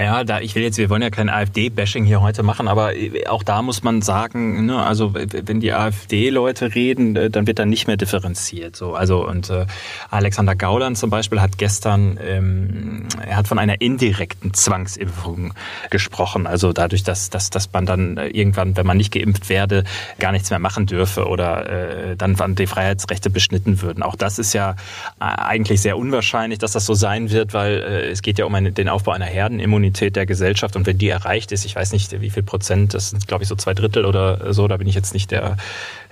Ja, 0.00 0.24
da 0.24 0.40
ich 0.40 0.54
will 0.54 0.62
jetzt, 0.62 0.78
wir 0.78 0.88
wollen 0.88 1.02
ja 1.02 1.10
kein 1.10 1.28
AfD-Bashing 1.28 2.04
hier 2.04 2.22
heute 2.22 2.42
machen, 2.42 2.68
aber 2.68 2.96
äh, 2.96 3.26
auch 3.26 3.42
da 3.42 3.60
muss 3.60 3.82
man 3.82 4.00
sagen, 4.00 4.64
ne, 4.64 4.82
also 4.82 5.12
wenn 5.14 5.60
die 5.60 5.74
AfD-Leute 5.74 6.74
reden, 6.74 7.16
äh, 7.16 7.28
dann 7.28 7.46
wird 7.46 7.58
da 7.58 7.66
nicht 7.66 7.86
mehr 7.86 7.98
differenziert. 7.98 8.76
So, 8.76 8.94
also 8.94 9.26
und 9.28 9.50
äh, 9.50 9.66
Alexander 10.10 10.56
Gauland 10.56 10.96
zum 10.96 11.10
Beispiel 11.10 11.42
hat 11.42 11.58
gestern, 11.58 12.18
ähm, 12.26 13.08
er 13.26 13.36
hat 13.36 13.46
von 13.46 13.58
einer 13.58 13.82
indirekten 13.82 14.54
Zwangsimpfung 14.54 15.52
gesprochen. 15.90 16.46
Also 16.46 16.72
dadurch, 16.72 17.02
dass, 17.02 17.28
dass, 17.28 17.50
dass 17.50 17.70
man 17.70 17.84
dann 17.84 18.16
irgendwann, 18.16 18.78
wenn 18.78 18.86
man 18.86 18.96
nicht 18.96 19.12
geimpft 19.12 19.50
werde, 19.50 19.84
gar 20.18 20.32
nichts 20.32 20.48
mehr 20.48 20.60
machen 20.60 20.86
dürfe 20.86 21.26
oder 21.26 22.12
äh, 22.12 22.16
dann 22.16 22.36
die 22.54 22.66
Freiheitsrechte 22.66 23.28
beschnitten 23.28 23.82
würden. 23.82 24.02
Auch 24.02 24.16
das 24.16 24.38
ist 24.38 24.54
ja 24.54 24.76
äh, 25.20 25.24
eigentlich 25.24 25.82
sehr 25.82 25.98
unwahrscheinlich, 25.98 26.58
dass 26.58 26.72
das 26.72 26.86
so 26.86 26.94
sein 26.94 27.30
wird, 27.30 27.52
weil 27.52 27.74
äh, 27.74 28.10
es 28.10 28.22
geht 28.22 28.38
ja 28.38 28.46
um 28.46 28.54
eine, 28.54 28.72
den 28.72 28.88
Aufbau 28.88 29.12
einer 29.12 29.26
Herdenimmunität 29.26 29.89
Immunität 29.90 30.14
der 30.16 30.26
Gesellschaft 30.26 30.76
und 30.76 30.86
wenn 30.86 30.98
die 30.98 31.08
erreicht 31.08 31.50
ist, 31.52 31.64
ich 31.64 31.74
weiß 31.74 31.92
nicht, 31.92 32.20
wie 32.20 32.30
viel 32.30 32.42
Prozent, 32.44 32.94
das 32.94 33.10
sind 33.10 33.26
glaube 33.26 33.42
ich 33.42 33.48
so 33.48 33.56
zwei 33.56 33.74
Drittel 33.74 34.04
oder 34.04 34.52
so, 34.54 34.68
da 34.68 34.76
bin 34.76 34.86
ich 34.86 34.94
jetzt 34.94 35.14
nicht 35.14 35.30
der 35.30 35.56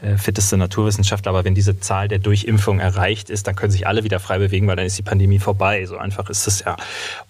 äh, 0.01 0.17
fitteste 0.17 0.57
Naturwissenschaftler, 0.57 1.31
aber 1.31 1.45
wenn 1.45 1.57
diese 1.57 1.81
Zahl 1.81 2.07
der 2.07 2.21
Durchimpfung 2.21 2.79
erreicht 2.79 3.31
ist, 3.31 3.49
dann 3.49 3.57
können 3.57 3.73
sich 3.73 3.89
alle 3.89 4.05
wieder 4.05 4.21
frei 4.21 4.39
bewegen, 4.39 4.69
weil 4.69 4.77
dann 4.77 4.87
ist 4.87 4.97
die 4.97 5.03
Pandemie 5.03 5.41
vorbei. 5.41 5.85
So 5.87 5.97
einfach 5.97 6.31
ist 6.31 6.47
es 6.47 6.61
ja. 6.61 6.77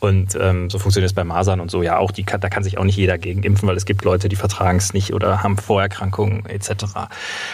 Und 0.01 0.37
ähm, 0.39 0.69
so 0.69 0.79
funktioniert 0.79 1.09
es 1.11 1.15
bei 1.15 1.25
Masern 1.25 1.61
und 1.61 1.71
so 1.71 1.83
ja 1.83 1.97
auch. 1.97 2.11
Die 2.11 2.25
kann, 2.25 2.43
da 2.43 2.51
kann 2.51 2.63
sich 2.63 2.77
auch 2.77 2.85
nicht 2.85 2.97
jeder 2.97 3.17
gegen 3.17 3.43
impfen, 3.43 3.67
weil 3.67 3.77
es 3.77 3.87
gibt 3.87 4.05
Leute, 4.05 4.29
die 4.29 4.37
vertragen 4.37 4.77
es 4.77 4.93
nicht 4.93 5.15
oder 5.15 5.43
haben 5.43 5.57
Vorerkrankungen 5.57 6.45
etc. 6.45 7.09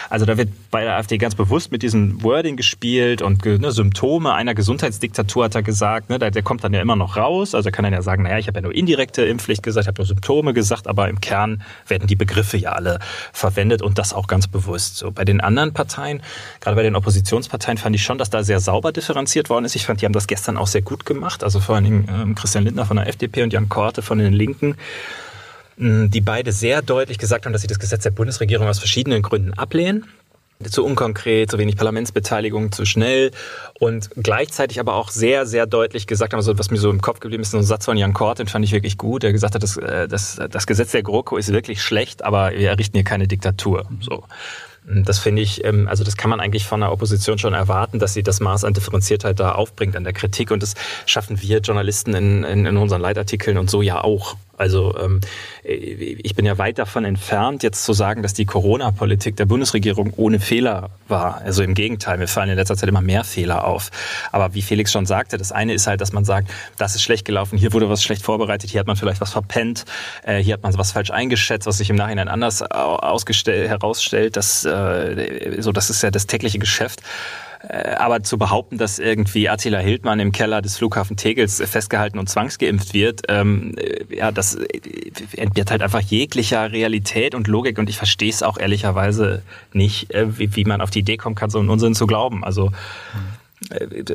Also 0.09 0.25
da 0.25 0.35
wird 0.37 0.49
bei 0.69 0.83
der 0.83 0.97
AfD 0.97 1.17
ganz 1.17 1.33
bewusst 1.33 1.71
mit 1.71 1.81
diesem 1.81 2.21
Wording 2.21 2.57
gespielt 2.57 3.21
und 3.21 3.45
ne, 3.45 3.71
Symptome 3.71 4.33
einer 4.33 4.53
Gesundheitsdiktatur 4.53 5.45
hat 5.45 5.55
er 5.55 5.63
gesagt. 5.63 6.09
Ne, 6.09 6.19
der, 6.19 6.31
der 6.31 6.43
kommt 6.43 6.65
dann 6.65 6.73
ja 6.73 6.81
immer 6.81 6.97
noch 6.97 7.15
raus. 7.15 7.55
Also 7.55 7.69
er 7.69 7.71
kann 7.71 7.83
dann 7.83 7.93
ja 7.93 8.01
sagen, 8.01 8.23
naja, 8.23 8.37
ich 8.37 8.47
habe 8.47 8.57
ja 8.57 8.63
nur 8.63 8.74
indirekte 8.75 9.23
Impfpflicht 9.25 9.63
gesagt, 9.63 9.85
ich 9.85 9.87
habe 9.87 10.01
nur 10.01 10.05
Symptome 10.05 10.53
gesagt, 10.53 10.87
aber 10.87 11.09
im 11.09 11.21
Kern 11.21 11.63
werden 11.87 12.07
die 12.07 12.15
Begriffe 12.15 12.57
ja 12.57 12.73
alle 12.73 12.99
verwendet 13.33 13.81
und 13.81 13.97
das 13.97 14.13
auch 14.13 14.27
ganz 14.27 14.47
bewusst. 14.47 14.97
So 14.97 15.11
bei 15.11 15.25
den 15.25 15.41
anderen 15.41 15.73
Parteien, 15.73 16.21
gerade 16.59 16.75
bei 16.75 16.83
den 16.83 16.95
Oppositionsparteien, 16.95 17.77
fand 17.77 17.95
ich 17.95 18.03
schon, 18.03 18.17
dass 18.17 18.29
da 18.29 18.43
sehr 18.43 18.59
sauber 18.59 18.91
differenziert 18.91 19.49
worden 19.49 19.65
ist. 19.65 19.75
Ich 19.75 19.85
fand, 19.85 20.01
die 20.01 20.05
haben 20.05 20.13
das 20.13 20.27
gestern 20.27 20.57
auch 20.57 20.67
sehr 20.67 20.81
gut 20.81 21.05
gemacht. 21.05 21.43
Also 21.43 21.59
vor 21.59 21.75
allen 21.75 21.85
Dingen 21.85 22.09
ähm, 22.09 22.35
Christian 22.35 22.63
Lindner 22.63 22.85
von 22.85 22.97
der 22.97 23.07
FDP 23.07 23.43
und 23.43 23.53
Jan 23.53 23.69
Korte 23.69 24.01
von 24.01 24.19
den 24.19 24.33
Linken 24.33 24.75
die 25.77 26.21
beide 26.21 26.53
sehr 26.53 26.81
deutlich 26.81 27.17
gesagt 27.17 27.45
haben, 27.45 27.51
dass 27.51 27.61
sie 27.61 27.67
das 27.67 27.79
Gesetz 27.79 28.03
der 28.03 28.11
Bundesregierung 28.11 28.65
aus 28.65 28.79
verschiedenen 28.79 29.21
Gründen 29.21 29.53
ablehnen 29.55 30.05
zu 30.63 30.85
unkonkret, 30.85 31.51
zu 31.51 31.57
wenig 31.57 31.75
Parlamentsbeteiligung, 31.75 32.71
zu 32.71 32.85
schnell 32.85 33.31
und 33.79 34.09
gleichzeitig 34.15 34.79
aber 34.79 34.95
auch 34.95 35.09
sehr, 35.09 35.45
sehr 35.45 35.65
deutlich 35.65 36.07
gesagt 36.07 36.33
haben, 36.33 36.39
also 36.39 36.57
was 36.57 36.71
mir 36.71 36.77
so 36.77 36.89
im 36.89 37.01
Kopf 37.01 37.19
geblieben 37.19 37.43
ist, 37.43 37.51
so 37.51 37.57
ein 37.57 37.63
Satz 37.63 37.85
von 37.85 37.97
Jan 37.97 38.13
Kort, 38.13 38.39
den 38.39 38.47
fand 38.47 38.63
ich 38.63 38.71
wirklich 38.71 38.97
gut, 38.97 39.23
der 39.23 39.31
gesagt 39.31 39.55
hat, 39.55 39.63
das, 39.63 39.77
äh, 39.77 40.07
das, 40.07 40.39
das 40.49 40.67
Gesetz 40.67 40.91
der 40.91 41.03
GroKo 41.03 41.37
ist 41.37 41.51
wirklich 41.51 41.81
schlecht, 41.81 42.23
aber 42.23 42.51
wir 42.51 42.69
errichten 42.69 42.97
hier 42.97 43.03
keine 43.03 43.27
Diktatur. 43.27 43.85
So. 43.99 44.23
Das 44.87 45.17
finde 45.17 45.41
ich, 45.41 45.63
ähm, 45.63 45.87
also 45.87 46.03
das 46.03 46.15
kann 46.15 46.29
man 46.29 46.39
eigentlich 46.39 46.65
von 46.65 46.79
der 46.79 46.91
Opposition 46.91 47.39
schon 47.39 47.53
erwarten, 47.53 47.97
dass 47.97 48.13
sie 48.13 48.21
das 48.21 48.39
Maß 48.39 48.63
an 48.65 48.73
Differenziertheit 48.73 49.39
da 49.39 49.53
aufbringt 49.53 49.95
an 49.95 50.03
der 50.03 50.13
Kritik. 50.13 50.51
Und 50.51 50.61
das 50.61 50.75
schaffen 51.07 51.41
wir 51.41 51.59
Journalisten 51.59 52.13
in, 52.13 52.43
in, 52.43 52.65
in 52.67 52.77
unseren 52.77 53.01
Leitartikeln 53.01 53.57
und 53.57 53.69
so 53.69 53.81
ja 53.81 54.03
auch. 54.03 54.35
Also 54.57 54.95
ähm, 54.97 55.21
ich 55.63 56.35
bin 56.35 56.45
ja 56.45 56.57
weit 56.57 56.77
davon 56.77 57.05
entfernt, 57.05 57.63
jetzt 57.63 57.83
zu 57.83 57.93
sagen, 57.93 58.21
dass 58.23 58.33
die 58.33 58.45
Corona-Politik 58.45 59.35
der 59.35 59.45
Bundesregierung 59.45 60.13
ohne 60.15 60.39
Fehler 60.39 60.89
war. 61.07 61.41
Also 61.41 61.63
im 61.63 61.73
Gegenteil, 61.73 62.17
mir 62.17 62.27
fallen 62.27 62.49
in 62.49 62.55
letzter 62.55 62.75
Zeit 62.75 62.87
immer 62.89 63.01
mehr 63.01 63.23
Fehler 63.23 63.65
auf. 63.65 63.91
Aber 64.31 64.53
wie 64.53 64.61
Felix 64.61 64.91
schon 64.91 65.05
sagte, 65.05 65.37
das 65.37 65.51
eine 65.51 65.73
ist 65.73 65.87
halt, 65.87 66.01
dass 66.01 66.13
man 66.13 66.25
sagt, 66.25 66.49
das 66.77 66.95
ist 66.95 67.03
schlecht 67.03 67.25
gelaufen, 67.25 67.57
hier 67.57 67.73
wurde 67.73 67.89
was 67.89 68.03
schlecht 68.03 68.23
vorbereitet, 68.23 68.69
hier 68.69 68.79
hat 68.79 68.87
man 68.87 68.95
vielleicht 68.95 69.21
was 69.21 69.31
verpennt, 69.31 69.85
äh, 70.23 70.37
hier 70.37 70.53
hat 70.53 70.63
man 70.63 70.77
was 70.77 70.91
falsch 70.91 71.11
eingeschätzt, 71.11 71.67
was 71.67 71.77
sich 71.77 71.89
im 71.89 71.95
Nachhinein 71.95 72.27
anders 72.27 72.61
herausstellt. 72.61 74.37
Das, 74.37 74.65
äh, 74.65 75.57
so, 75.59 75.71
das 75.71 75.89
ist 75.89 76.01
ja 76.01 76.11
das 76.11 76.27
tägliche 76.27 76.59
Geschäft. 76.59 77.01
Äh, 77.67 77.95
aber 77.95 78.23
zu 78.23 78.37
behaupten, 78.37 78.77
dass 78.77 78.99
irgendwie 78.99 79.49
Attila 79.49 79.79
Hildmann 79.79 80.19
im 80.19 80.31
Keller 80.31 80.61
des 80.61 80.77
Flughafen 80.77 81.17
Tegels 81.17 81.61
festgehalten 81.65 82.19
und 82.19 82.29
zwangsgeimpft 82.29 82.93
wird, 82.93 83.23
ähm, 83.29 83.75
äh, 83.77 84.15
ja, 84.15 84.31
das 84.31 84.55
äh, 84.55 84.81
entbehrt 85.37 85.71
halt 85.71 85.81
einfach 85.81 86.01
jeglicher 86.01 86.71
Realität 86.71 87.33
und 87.33 87.47
Logik 87.47 87.79
und 87.79 87.89
ich 87.89 87.97
verstehe 87.97 88.29
es 88.29 88.43
auch 88.43 88.57
ehrlicherweise 88.57 89.41
nicht, 89.73 90.09
wie, 90.13 90.55
wie 90.55 90.65
man 90.65 90.81
auf 90.81 90.89
die 90.89 90.99
Idee 90.99 91.17
kommen 91.17 91.35
kann, 91.35 91.49
so 91.49 91.59
einen 91.59 91.69
Unsinn 91.69 91.95
zu 91.95 92.07
glauben. 92.07 92.43
Also 92.43 92.71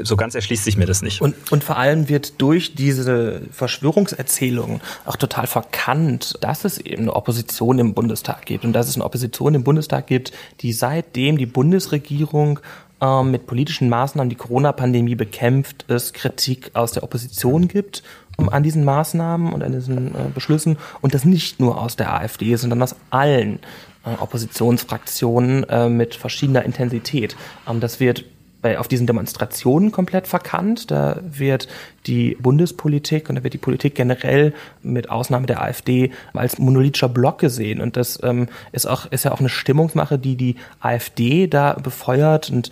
so 0.02 0.16
ganz 0.16 0.34
erschließt 0.34 0.64
sich 0.64 0.76
mir 0.76 0.86
das 0.86 1.02
nicht. 1.02 1.20
Und, 1.20 1.34
und 1.50 1.64
vor 1.64 1.76
allem 1.76 2.08
wird 2.08 2.40
durch 2.40 2.74
diese 2.74 3.42
Verschwörungserzählungen 3.50 4.80
auch 5.04 5.16
total 5.16 5.46
verkannt, 5.46 6.38
dass 6.40 6.64
es 6.64 6.78
eben 6.78 7.02
eine 7.02 7.16
Opposition 7.16 7.78
im 7.78 7.94
Bundestag 7.94 8.46
gibt 8.46 8.64
und 8.64 8.72
dass 8.72 8.88
es 8.88 8.94
eine 8.94 9.04
Opposition 9.04 9.54
im 9.54 9.64
Bundestag 9.64 10.06
gibt, 10.06 10.32
die 10.60 10.72
seitdem 10.72 11.38
die 11.38 11.46
Bundesregierung 11.46 12.60
ähm, 13.00 13.30
mit 13.30 13.46
politischen 13.46 13.88
Maßnahmen 13.88 14.30
die 14.30 14.36
Corona-Pandemie 14.36 15.14
bekämpft, 15.14 15.84
es 15.88 16.12
Kritik 16.12 16.70
aus 16.74 16.92
der 16.92 17.02
Opposition 17.02 17.68
gibt 17.68 18.02
ähm, 18.38 18.48
an 18.48 18.62
diesen 18.62 18.84
Maßnahmen 18.84 19.52
und 19.52 19.62
an 19.62 19.72
diesen 19.72 20.14
äh, 20.14 20.28
Beschlüssen 20.34 20.78
und 21.00 21.14
das 21.14 21.24
nicht 21.24 21.60
nur 21.60 21.80
aus 21.80 21.96
der 21.96 22.12
AfD, 22.12 22.54
sondern 22.56 22.82
aus 22.82 22.96
allen 23.10 23.60
äh, 24.04 24.14
Oppositionsfraktionen 24.18 25.64
äh, 25.68 25.88
mit 25.88 26.14
verschiedener 26.14 26.64
Intensität. 26.64 27.36
Ähm, 27.68 27.80
das 27.80 28.00
wird 28.00 28.24
bei, 28.62 28.78
auf 28.78 28.88
diesen 28.88 29.06
Demonstrationen 29.06 29.92
komplett 29.92 30.26
verkannt. 30.26 30.90
Da 30.90 31.20
wird 31.22 31.68
die 32.06 32.36
Bundespolitik 32.40 33.28
und 33.28 33.36
da 33.36 33.44
wird 33.44 33.54
die 33.54 33.58
Politik 33.58 33.94
generell 33.94 34.54
mit 34.82 35.10
Ausnahme 35.10 35.46
der 35.46 35.62
AfD 35.62 36.12
als 36.32 36.58
monolithischer 36.58 37.08
Block 37.08 37.38
gesehen. 37.38 37.80
Und 37.80 37.96
das 37.96 38.18
ähm, 38.22 38.48
ist, 38.72 38.86
auch, 38.86 39.06
ist 39.06 39.24
ja 39.24 39.32
auch 39.32 39.40
eine 39.40 39.48
Stimmungsmache, 39.48 40.18
die 40.18 40.36
die 40.36 40.56
AfD 40.80 41.46
da 41.46 41.74
befeuert 41.74 42.50
und 42.50 42.70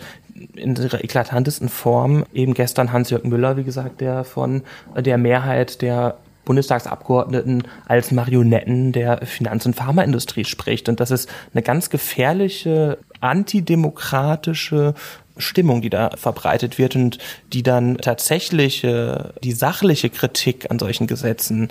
in 0.55 0.75
ihrer 0.75 1.03
eklatantesten 1.03 1.69
Form 1.69 2.25
eben 2.33 2.53
gestern 2.53 2.93
Hans-Jürgen 2.93 3.29
Müller, 3.29 3.57
wie 3.57 3.63
gesagt, 3.63 3.99
der 3.99 4.23
von 4.23 4.63
der 4.95 5.17
Mehrheit 5.17 5.81
der 5.81 6.17
Bundestagsabgeordneten 6.49 7.63
als 7.85 8.11
Marionetten 8.11 8.91
der 8.91 9.25
Finanz- 9.25 9.67
und 9.67 9.75
Pharmaindustrie 9.75 10.45
spricht. 10.45 10.89
Und 10.89 10.99
das 10.99 11.11
ist 11.11 11.29
eine 11.53 11.61
ganz 11.61 11.91
gefährliche, 11.91 12.97
antidemokratische 13.19 14.95
Stimmung, 15.39 15.81
die 15.81 15.89
da 15.89 16.11
verbreitet 16.15 16.77
wird 16.77 16.95
und 16.95 17.17
die 17.53 17.63
dann 17.63 17.97
tatsächlich 17.97 18.81
die 18.81 19.51
sachliche 19.51 20.09
Kritik 20.09 20.69
an 20.69 20.79
solchen 20.79 21.07
Gesetzen 21.07 21.69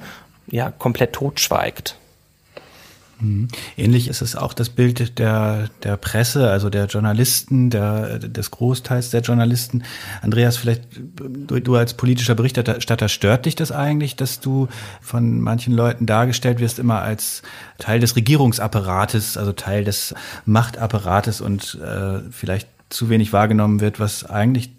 ja 0.50 0.70
komplett 0.70 1.12
totschweigt. 1.12 1.96
Mhm. 3.20 3.48
Ähnlich 3.76 4.08
ist 4.08 4.22
es 4.22 4.36
auch 4.36 4.52
das 4.54 4.70
Bild 4.70 5.18
der, 5.18 5.68
der 5.82 5.96
Presse, 5.96 6.50
also 6.50 6.70
der 6.70 6.86
Journalisten, 6.86 7.70
der, 7.70 8.18
des 8.18 8.50
Großteils 8.50 9.10
der 9.10 9.22
Journalisten. 9.22 9.82
Andreas, 10.22 10.56
vielleicht 10.56 10.82
du, 10.96 11.58
du 11.58 11.74
als 11.74 11.94
politischer 11.94 12.34
Berichterstatter, 12.34 13.08
stört 13.08 13.46
dich 13.46 13.56
das 13.56 13.72
eigentlich, 13.72 14.16
dass 14.16 14.40
du 14.40 14.68
von 15.00 15.40
manchen 15.40 15.74
Leuten 15.74 16.06
dargestellt 16.06 16.60
wirst, 16.60 16.78
immer 16.78 17.02
als 17.02 17.42
Teil 17.78 17.98
des 18.00 18.14
Regierungsapparates, 18.14 19.36
also 19.36 19.52
Teil 19.52 19.84
des 19.84 20.14
Machtapparates 20.44 21.40
und 21.40 21.78
äh, 21.82 22.20
vielleicht 22.30 22.68
zu 22.88 23.08
wenig 23.08 23.32
wahrgenommen 23.32 23.80
wird, 23.80 24.00
was 24.00 24.24
eigentlich 24.24 24.70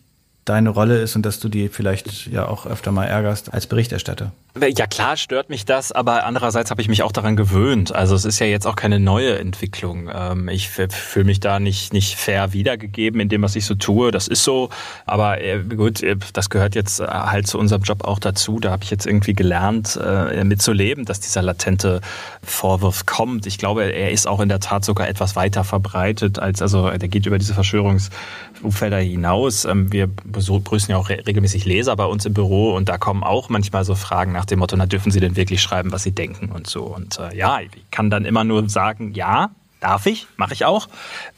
deine 0.46 0.70
Rolle 0.70 1.00
ist 1.00 1.16
und 1.16 1.26
dass 1.26 1.40
du 1.40 1.50
die 1.50 1.70
vielleicht 1.70 2.28
ja 2.28 2.48
auch 2.48 2.66
öfter 2.66 2.92
mal 2.92 3.06
ärgerst 3.06 3.54
als 3.54 3.68
Berichterstatter? 3.68 4.32
Ja 4.58 4.88
klar 4.88 5.16
stört 5.16 5.50
mich 5.50 5.64
das, 5.64 5.92
aber 5.92 6.26
andererseits 6.26 6.72
habe 6.72 6.82
ich 6.82 6.88
mich 6.88 7.04
auch 7.04 7.12
daran 7.12 7.36
gewöhnt. 7.36 7.94
Also 7.94 8.16
es 8.16 8.26
ist 8.26 8.40
ja 8.40 8.48
jetzt 8.48 8.66
auch 8.66 8.76
keine 8.76 9.00
neue 9.00 9.38
Entwicklung. 9.38 10.10
Ähm, 10.12 10.50
ich 10.50 10.70
fühle 10.70 11.26
mich 11.26 11.40
da 11.40 11.60
nicht, 11.60 11.94
nicht 11.94 12.16
fair 12.16 12.52
wiedergegeben 12.52 13.22
in 13.22 13.30
dem, 13.30 13.44
was 13.44 13.56
ich 13.56 13.66
so 13.66 13.76
tue. 13.76 14.12
Das 14.12 14.28
ist 14.28 14.44
so. 14.44 14.70
Aber 15.06 15.40
äh, 15.40 15.60
gut, 15.64 16.02
äh, 16.02 16.16
das 16.34 16.50
gehört 16.50 16.74
jetzt 16.74 17.00
äh, 17.00 17.06
halt 17.06 17.46
zu 17.46 17.60
unserem 17.60 17.84
Job 17.84 18.04
auch 18.04 18.18
dazu. 18.18 18.60
Da 18.60 18.72
habe 18.72 18.84
ich 18.84 18.90
jetzt 18.90 19.06
irgendwie 19.06 19.34
gelernt, 19.34 20.00
mitzuleben, 20.44 21.06
dass 21.06 21.20
dieser 21.20 21.42
latente 21.42 22.02
Vorwurf 22.44 23.06
kommt. 23.06 23.46
Ich 23.46 23.58
glaube, 23.58 23.84
er 23.84 24.12
ist 24.12 24.28
auch 24.28 24.40
in 24.40 24.50
der 24.50 24.60
Tat 24.60 24.84
sogar 24.84 25.08
etwas 25.08 25.36
weiter 25.36 25.64
verbreitet 25.64 26.40
als, 26.40 26.62
also 26.62 26.90
der 26.90 27.08
geht 27.08 27.26
über 27.26 27.38
diese 27.38 27.54
Verschwörungsumfelder 27.54 28.98
hinaus. 28.98 29.66
Ähm, 29.66 29.92
wir 29.92 30.08
begrüßen 30.08 30.92
ja 30.92 30.98
auch 30.98 31.10
regelmäßig 31.10 31.66
Leser 31.66 31.96
bei 31.96 32.06
uns 32.06 32.26
im 32.26 32.34
Büro 32.34 32.74
und 32.74 32.90
da 32.90 32.98
kommen 32.98 33.24
auch 33.24 33.50
manchmal 33.50 33.86
so 33.86 33.96
Fragen 33.96 34.39
nach 34.40 34.46
dem 34.46 34.60
Motto, 34.60 34.78
na 34.78 34.86
dürfen 34.86 35.12
Sie 35.12 35.20
denn 35.20 35.36
wirklich 35.36 35.62
schreiben, 35.62 35.92
was 35.92 36.04
Sie 36.04 36.14
denken 36.14 36.50
und 36.50 36.66
so. 36.66 36.84
Und 36.84 37.20
äh, 37.20 37.36
ja, 37.36 37.60
ich 37.60 37.70
kann 37.92 38.10
dann 38.10 38.24
immer 38.24 38.46
nur 38.46 38.70
sagen, 38.70 39.14
ja, 39.14 39.52
Darf 39.80 40.08
ich, 40.08 40.28
mache 40.36 40.54
ich 40.54 40.66
auch. 40.66 40.90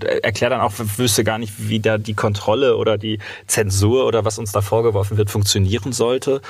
Äh, 0.02 0.22
Erkläre 0.24 0.52
dann 0.52 0.62
auch, 0.62 0.74
wüsste 0.76 1.24
gar 1.24 1.38
nicht, 1.38 1.54
wie 1.70 1.80
da 1.80 2.00
die 2.00 2.16
Kontrolle 2.16 2.76
oder 2.76 2.98
die 2.98 3.20
Zensur 3.46 4.08
oder 4.08 4.26
was 4.26 4.40
uns 4.40 4.52
da 4.52 4.62
vorgeworfen 4.62 5.18
wird, 5.18 5.30
funktionieren 5.30 5.92
sollte. 5.92 6.42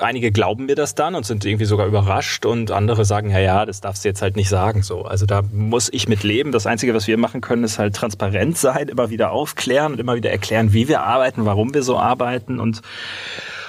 Einige 0.00 0.32
glauben 0.32 0.66
mir 0.66 0.74
das 0.74 0.94
dann 0.94 1.14
und 1.14 1.24
sind 1.24 1.44
irgendwie 1.46 1.64
sogar 1.64 1.86
überrascht 1.86 2.44
und 2.44 2.70
andere 2.70 3.06
sagen, 3.06 3.30
ja, 3.30 3.38
ja, 3.38 3.64
das 3.64 3.80
darfst 3.80 4.04
du 4.04 4.08
jetzt 4.08 4.20
halt 4.20 4.36
nicht 4.36 4.50
sagen 4.50 4.82
so. 4.82 5.02
Also 5.02 5.24
da 5.24 5.40
muss 5.50 5.88
ich 5.90 6.08
mit 6.08 6.24
leben. 6.24 6.52
Das 6.52 6.66
Einzige, 6.66 6.92
was 6.92 7.06
wir 7.06 7.16
machen 7.16 7.40
können, 7.40 7.64
ist 7.64 7.78
halt 7.78 7.96
transparent 7.96 8.58
sein, 8.58 8.88
immer 8.88 9.08
wieder 9.08 9.30
aufklären 9.30 9.92
und 9.92 10.00
immer 10.00 10.16
wieder 10.16 10.30
erklären, 10.30 10.74
wie 10.74 10.88
wir 10.88 11.04
arbeiten, 11.04 11.46
warum 11.46 11.72
wir 11.72 11.82
so 11.82 11.98
arbeiten 11.98 12.60
und 12.60 12.82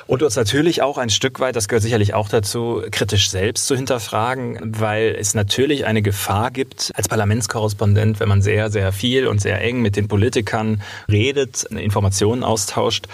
und 0.08 0.22
uns 0.22 0.36
natürlich 0.36 0.82
auch 0.82 0.98
ein 0.98 1.10
Stück 1.10 1.40
weit, 1.40 1.56
das 1.56 1.68
gehört 1.68 1.84
sicherlich 1.84 2.14
auch 2.14 2.30
dazu, 2.30 2.84
kritisch 2.92 3.30
selbst 3.30 3.66
zu 3.66 3.76
hinterfragen, 3.76 4.60
weil 4.78 5.16
es 5.20 5.34
natürlich 5.34 5.86
eine 5.86 6.02
Gefahr 6.02 6.52
gibt, 6.52 6.92
als 6.96 7.08
Parlamentskorrespondent, 7.08 8.20
wenn 8.20 8.30
man 8.30 8.42
sehr, 8.42 8.70
sehr 8.70 8.92
viel 8.92 9.28
und 9.28 9.42
sehr 9.42 9.62
eng 9.62 9.82
mit 9.82 9.96
den 9.96 10.08
Politikern 10.08 10.82
redet, 11.10 11.64
Informationen 11.64 12.44
austauscht, 12.44 13.08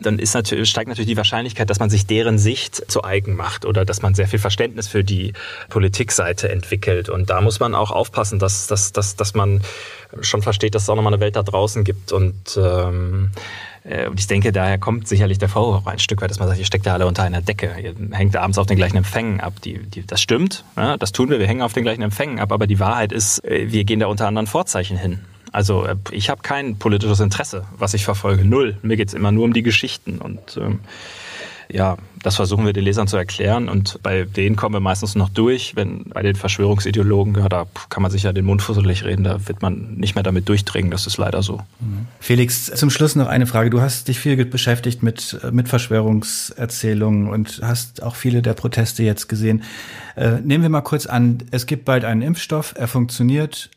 dann 0.00 0.18
ist 0.18 0.34
natürlich, 0.34 0.68
steigt 0.68 0.88
natürlich 0.88 1.08
die 1.08 1.16
Wahrscheinlichkeit, 1.16 1.70
dass 1.70 1.78
man 1.78 1.90
sich 1.90 2.06
deren 2.06 2.38
Sicht 2.38 2.90
zu 2.90 3.04
eigen 3.04 3.36
macht 3.36 3.64
oder 3.64 3.84
dass 3.84 4.02
man 4.02 4.14
sehr 4.14 4.26
viel 4.26 4.40
Verständnis 4.40 4.88
für 4.88 5.04
die 5.04 5.34
Politikseite 5.68 6.48
entwickelt. 6.48 7.08
Und 7.08 7.30
da 7.30 7.40
muss 7.40 7.60
man 7.60 7.74
auch 7.74 7.92
aufpassen, 7.92 8.40
dass, 8.40 8.66
dass, 8.66 8.90
dass, 8.90 9.14
dass 9.14 9.34
man 9.34 9.62
schon 10.20 10.42
versteht, 10.42 10.74
dass 10.74 10.82
es 10.82 10.88
auch 10.88 10.96
nochmal 10.96 11.14
eine 11.14 11.22
Welt 11.22 11.36
da 11.36 11.42
draußen 11.42 11.84
gibt. 11.84 12.10
Und 12.12 12.34
ähm, 12.56 13.30
äh, 13.34 13.71
und 13.84 14.20
ich 14.20 14.28
denke, 14.28 14.52
daher 14.52 14.78
kommt 14.78 15.08
sicherlich 15.08 15.38
der 15.38 15.48
Vorwurf 15.48 15.86
ein 15.88 15.98
Stück 15.98 16.22
weit, 16.22 16.30
dass 16.30 16.38
man 16.38 16.46
sagt, 16.46 16.60
ihr 16.60 16.64
steckt 16.64 16.86
ja 16.86 16.92
alle 16.92 17.06
unter 17.06 17.24
einer 17.24 17.42
Decke. 17.42 17.74
Ihr 17.82 17.94
hängt 18.16 18.36
abends 18.36 18.58
auf 18.58 18.66
den 18.66 18.76
gleichen 18.76 18.96
Empfängen 18.96 19.40
ab. 19.40 19.54
Die, 19.64 19.78
die, 19.78 20.06
das 20.06 20.20
stimmt, 20.20 20.64
ja, 20.76 20.96
das 20.96 21.10
tun 21.10 21.30
wir, 21.30 21.40
wir 21.40 21.48
hängen 21.48 21.62
auf 21.62 21.72
den 21.72 21.82
gleichen 21.82 22.02
Empfängen 22.02 22.38
ab. 22.38 22.52
Aber 22.52 22.68
die 22.68 22.78
Wahrheit 22.78 23.10
ist, 23.10 23.44
äh, 23.44 23.72
wir 23.72 23.84
gehen 23.84 23.98
da 23.98 24.06
unter 24.06 24.28
anderen 24.28 24.46
Vorzeichen 24.46 24.96
hin. 24.96 25.20
Also 25.50 25.84
äh, 25.84 25.96
ich 26.12 26.30
habe 26.30 26.42
kein 26.42 26.78
politisches 26.78 27.20
Interesse, 27.20 27.66
was 27.76 27.94
ich 27.94 28.04
verfolge. 28.04 28.44
Null. 28.44 28.78
Mir 28.82 28.96
geht's 28.96 29.14
immer 29.14 29.32
nur 29.32 29.44
um 29.44 29.52
die 29.52 29.62
Geschichten. 29.62 30.18
Und 30.18 30.56
ähm, 30.56 30.80
ja, 31.70 31.96
das 32.22 32.36
versuchen 32.36 32.64
wir 32.64 32.72
den 32.72 32.84
Lesern 32.84 33.08
zu 33.08 33.16
erklären 33.16 33.68
und 33.68 33.98
bei 34.02 34.24
denen 34.24 34.56
kommen 34.56 34.74
wir 34.74 34.80
meistens 34.80 35.14
noch 35.14 35.28
durch. 35.28 35.74
Wenn 35.76 36.04
bei 36.04 36.22
den 36.22 36.36
Verschwörungsideologen, 36.36 37.34
ja, 37.36 37.48
da 37.48 37.66
kann 37.88 38.02
man 38.02 38.10
sich 38.10 38.22
ja 38.22 38.32
den 38.32 38.44
Mund 38.44 38.62
fusselig 38.62 39.04
reden, 39.04 39.24
da 39.24 39.48
wird 39.48 39.62
man 39.62 39.94
nicht 39.94 40.14
mehr 40.14 40.22
damit 40.22 40.48
durchdringen, 40.48 40.90
das 40.90 41.06
ist 41.06 41.16
leider 41.16 41.42
so. 41.42 41.58
Mhm. 41.80 42.06
Felix, 42.20 42.66
zum 42.66 42.90
Schluss 42.90 43.16
noch 43.16 43.26
eine 43.26 43.46
Frage. 43.46 43.70
Du 43.70 43.80
hast 43.80 44.08
dich 44.08 44.18
viel 44.18 44.44
beschäftigt 44.44 45.02
mit, 45.02 45.38
mit 45.50 45.68
Verschwörungserzählungen 45.68 47.28
und 47.28 47.60
hast 47.62 48.02
auch 48.02 48.14
viele 48.14 48.42
der 48.42 48.54
Proteste 48.54 49.02
jetzt 49.02 49.28
gesehen. 49.28 49.64
Äh, 50.16 50.40
nehmen 50.40 50.62
wir 50.62 50.70
mal 50.70 50.82
kurz 50.82 51.06
an, 51.06 51.38
es 51.50 51.66
gibt 51.66 51.84
bald 51.84 52.04
einen 52.04 52.22
Impfstoff, 52.22 52.74
er 52.76 52.88
funktioniert, 52.88 53.70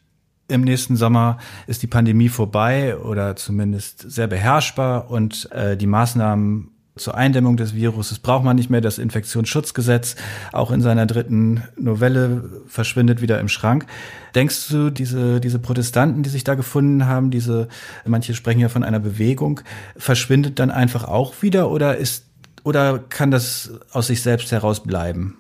im 0.47 0.61
nächsten 0.61 0.95
Sommer 0.95 1.39
ist 1.65 1.81
die 1.81 1.87
Pandemie 1.87 2.29
vorbei 2.29 2.97
oder 2.97 3.35
zumindest 3.35 4.11
sehr 4.11 4.27
beherrschbar 4.27 5.09
und 5.09 5.51
äh, 5.51 5.75
die 5.75 5.87
Maßnahmen 5.87 6.74
zur 6.97 7.15
Eindämmung 7.15 7.57
des 7.57 7.75
Viruses 7.75 8.19
braucht 8.19 8.45
man 8.45 8.55
nicht 8.55 8.69
mehr. 8.69 8.79
Das 8.79 8.99
Infektionsschutzgesetz, 8.99 10.15
auch 10.53 10.71
in 10.71 10.81
seiner 10.81 11.05
dritten 11.05 11.63
Novelle, 11.77 12.63
verschwindet 12.67 13.21
wieder 13.21 13.39
im 13.39 13.49
Schrank. 13.49 13.85
Denkst 14.33 14.69
du, 14.69 14.89
diese, 14.89 15.41
diese 15.41 15.59
Protestanten, 15.59 16.23
die 16.23 16.29
sich 16.29 16.45
da 16.45 16.55
gefunden 16.55 17.05
haben, 17.05 17.31
diese, 17.31 17.67
manche 18.05 18.33
sprechen 18.33 18.59
ja 18.59 18.69
von 18.69 18.83
einer 18.83 18.99
Bewegung, 18.99 19.59
verschwindet 19.97 20.59
dann 20.59 20.71
einfach 20.71 21.03
auch 21.03 21.41
wieder 21.41 21.69
oder 21.69 21.97
ist, 21.97 22.25
oder 22.63 22.99
kann 22.99 23.29
das 23.29 23.71
aus 23.91 24.07
sich 24.07 24.21
selbst 24.21 24.51
heraus 24.53 24.83
bleiben? 24.83 25.37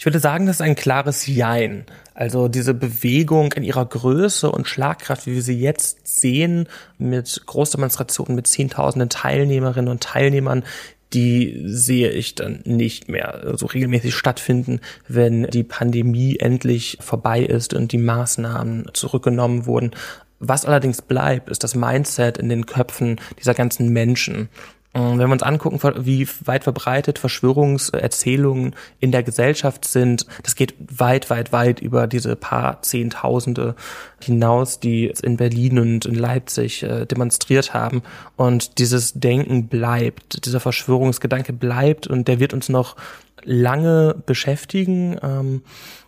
Ich 0.00 0.06
würde 0.06 0.18
sagen, 0.18 0.46
das 0.46 0.56
ist 0.56 0.62
ein 0.62 0.76
klares 0.76 1.26
Jein. 1.26 1.84
Also 2.14 2.48
diese 2.48 2.72
Bewegung 2.72 3.52
in 3.52 3.62
ihrer 3.62 3.84
Größe 3.84 4.50
und 4.50 4.66
Schlagkraft, 4.66 5.26
wie 5.26 5.34
wir 5.34 5.42
sie 5.42 5.60
jetzt 5.60 6.08
sehen, 6.08 6.70
mit 6.96 7.42
Großdemonstrationen, 7.44 8.34
mit 8.34 8.46
Zehntausenden 8.46 9.10
Teilnehmerinnen 9.10 9.90
und 9.90 10.02
Teilnehmern, 10.02 10.64
die 11.12 11.64
sehe 11.66 12.08
ich 12.12 12.34
dann 12.34 12.60
nicht 12.64 13.10
mehr 13.10 13.52
so 13.56 13.66
regelmäßig 13.66 14.14
stattfinden, 14.14 14.80
wenn 15.06 15.42
die 15.48 15.64
Pandemie 15.64 16.38
endlich 16.38 16.96
vorbei 17.02 17.42
ist 17.42 17.74
und 17.74 17.92
die 17.92 17.98
Maßnahmen 17.98 18.88
zurückgenommen 18.94 19.66
wurden. 19.66 19.90
Was 20.38 20.64
allerdings 20.64 21.02
bleibt, 21.02 21.50
ist 21.50 21.62
das 21.62 21.74
Mindset 21.74 22.38
in 22.38 22.48
den 22.48 22.64
Köpfen 22.64 23.20
dieser 23.38 23.52
ganzen 23.52 23.90
Menschen. 23.90 24.48
Wenn 24.92 25.18
wir 25.18 25.28
uns 25.28 25.44
angucken, 25.44 25.78
wie 26.04 26.26
weit 26.44 26.64
verbreitet 26.64 27.20
Verschwörungserzählungen 27.20 28.74
in 28.98 29.12
der 29.12 29.22
Gesellschaft 29.22 29.84
sind, 29.84 30.26
das 30.42 30.56
geht 30.56 30.74
weit, 30.78 31.30
weit, 31.30 31.52
weit 31.52 31.80
über 31.80 32.08
diese 32.08 32.34
paar 32.34 32.82
Zehntausende 32.82 33.76
hinaus, 34.20 34.80
die 34.80 35.12
in 35.22 35.36
Berlin 35.36 35.78
und 35.78 36.06
in 36.06 36.16
Leipzig 36.16 36.82
äh, 36.82 37.06
demonstriert 37.06 37.72
haben. 37.72 38.02
Und 38.34 38.78
dieses 38.78 39.12
Denken 39.14 39.68
bleibt, 39.68 40.44
dieser 40.44 40.58
Verschwörungsgedanke 40.58 41.52
bleibt 41.52 42.08
und 42.08 42.26
der 42.26 42.40
wird 42.40 42.52
uns 42.52 42.68
noch 42.68 42.96
lange 43.44 44.16
beschäftigen. 44.26 45.16
Ähm, 45.22 45.62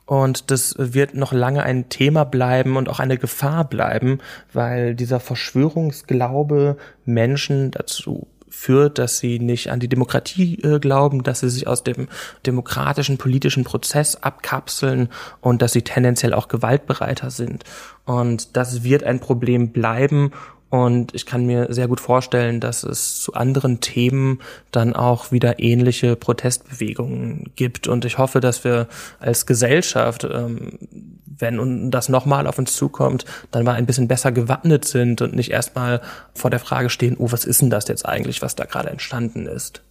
und 0.06 0.50
das 0.50 0.74
wird 0.76 1.14
noch 1.14 1.32
lange 1.32 1.62
ein 1.62 1.88
Thema 1.88 2.24
bleiben 2.24 2.76
und 2.76 2.88
auch 2.88 2.98
eine 2.98 3.16
Gefahr 3.16 3.64
bleiben, 3.64 4.18
weil 4.52 4.96
dieser 4.96 5.20
Verschwörungsglaube 5.20 6.76
Menschen 7.04 7.70
dazu 7.70 8.26
führt, 8.52 8.98
dass 8.98 9.18
sie 9.18 9.38
nicht 9.38 9.70
an 9.70 9.80
die 9.80 9.88
Demokratie 9.88 10.60
äh, 10.62 10.78
glauben, 10.78 11.22
dass 11.22 11.40
sie 11.40 11.48
sich 11.48 11.66
aus 11.66 11.82
dem 11.82 12.08
demokratischen 12.44 13.16
politischen 13.16 13.64
Prozess 13.64 14.16
abkapseln 14.16 15.08
und 15.40 15.62
dass 15.62 15.72
sie 15.72 15.82
tendenziell 15.82 16.34
auch 16.34 16.48
gewaltbereiter 16.48 17.30
sind. 17.30 17.64
Und 18.04 18.56
das 18.56 18.84
wird 18.84 19.04
ein 19.04 19.20
Problem 19.20 19.72
bleiben 19.72 20.32
und 20.72 21.14
ich 21.14 21.26
kann 21.26 21.44
mir 21.44 21.66
sehr 21.68 21.86
gut 21.86 22.00
vorstellen, 22.00 22.58
dass 22.58 22.82
es 22.82 23.20
zu 23.20 23.34
anderen 23.34 23.80
Themen 23.80 24.40
dann 24.70 24.96
auch 24.96 25.30
wieder 25.30 25.58
ähnliche 25.58 26.16
Protestbewegungen 26.16 27.52
gibt. 27.56 27.88
Und 27.88 28.06
ich 28.06 28.16
hoffe, 28.16 28.40
dass 28.40 28.64
wir 28.64 28.88
als 29.20 29.44
Gesellschaft, 29.44 30.24
ähm, 30.24 30.78
wenn 31.26 31.90
das 31.90 32.08
nochmal 32.08 32.46
auf 32.46 32.58
uns 32.58 32.74
zukommt, 32.74 33.26
dann 33.50 33.64
mal 33.64 33.74
ein 33.74 33.84
bisschen 33.84 34.08
besser 34.08 34.32
gewappnet 34.32 34.86
sind 34.86 35.20
und 35.20 35.34
nicht 35.36 35.50
erstmal 35.50 36.00
vor 36.32 36.50
der 36.50 36.58
Frage 36.58 36.88
stehen, 36.88 37.16
oh, 37.18 37.30
was 37.30 37.44
ist 37.44 37.60
denn 37.60 37.68
das 37.68 37.86
jetzt 37.88 38.06
eigentlich, 38.06 38.40
was 38.40 38.56
da 38.56 38.64
gerade 38.64 38.88
entstanden 38.88 39.44
ist. 39.44 39.82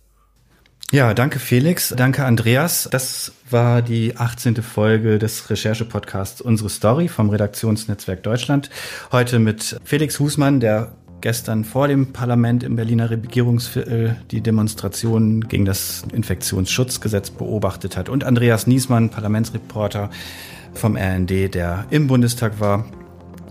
Ja, 0.92 1.14
danke 1.14 1.40
Felix, 1.40 1.94
danke 1.96 2.26
Andreas. 2.26 2.90
Das 2.92 3.32
war 3.50 3.82
die 3.82 4.18
18. 4.18 4.58
Folge 4.58 5.20
des 5.20 5.50
Recherche-Podcasts 5.50 6.42
Unsere 6.42 6.70
Story 6.70 7.08
vom 7.08 7.30
Redaktionsnetzwerk 7.30 8.24
Deutschland. 8.24 8.70
Heute 9.10 9.40
mit 9.40 9.80
Felix 9.86 10.20
Husmann, 10.20 10.60
der 10.60 10.92
gestern 11.22 11.64
vor 11.64 11.88
dem 11.88 12.12
Parlament 12.12 12.64
im 12.64 12.76
Berliner 12.76 13.10
Regierungsviertel 13.10 14.18
die 14.32 14.42
Demonstrationen 14.42 15.48
gegen 15.48 15.64
das 15.64 16.04
Infektionsschutzgesetz 16.12 17.30
beobachtet 17.30 17.96
hat 17.96 18.10
und 18.10 18.26
Andreas 18.26 18.68
Niesmann, 18.68 19.10
Parlamentsreporter 19.10 20.10
vom 20.74 20.98
RND, 20.98 21.54
der 21.54 21.86
im 21.90 22.08
Bundestag 22.08 22.60
war 22.60 22.86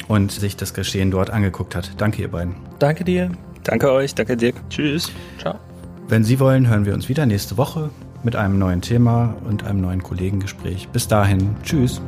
und 0.08 0.30
sich 0.30 0.56
das 0.56 0.74
Geschehen 0.74 1.10
dort 1.10 1.30
angeguckt 1.30 1.74
hat. 1.74 1.92
Danke 1.96 2.20
ihr 2.20 2.28
beiden. 2.28 2.54
Danke 2.78 3.04
dir. 3.04 3.30
Danke 3.62 3.90
euch, 3.92 4.14
danke 4.14 4.36
Dirk. 4.36 4.56
Tschüss. 4.68 5.10
Ciao. 5.38 5.58
Wenn 6.10 6.24
Sie 6.24 6.40
wollen, 6.40 6.66
hören 6.66 6.86
wir 6.86 6.94
uns 6.94 7.08
wieder 7.08 7.24
nächste 7.24 7.56
Woche 7.56 7.88
mit 8.24 8.34
einem 8.34 8.58
neuen 8.58 8.80
Thema 8.80 9.36
und 9.48 9.62
einem 9.62 9.80
neuen 9.80 10.02
Kollegengespräch. 10.02 10.88
Bis 10.88 11.06
dahin, 11.06 11.54
tschüss. 11.62 12.02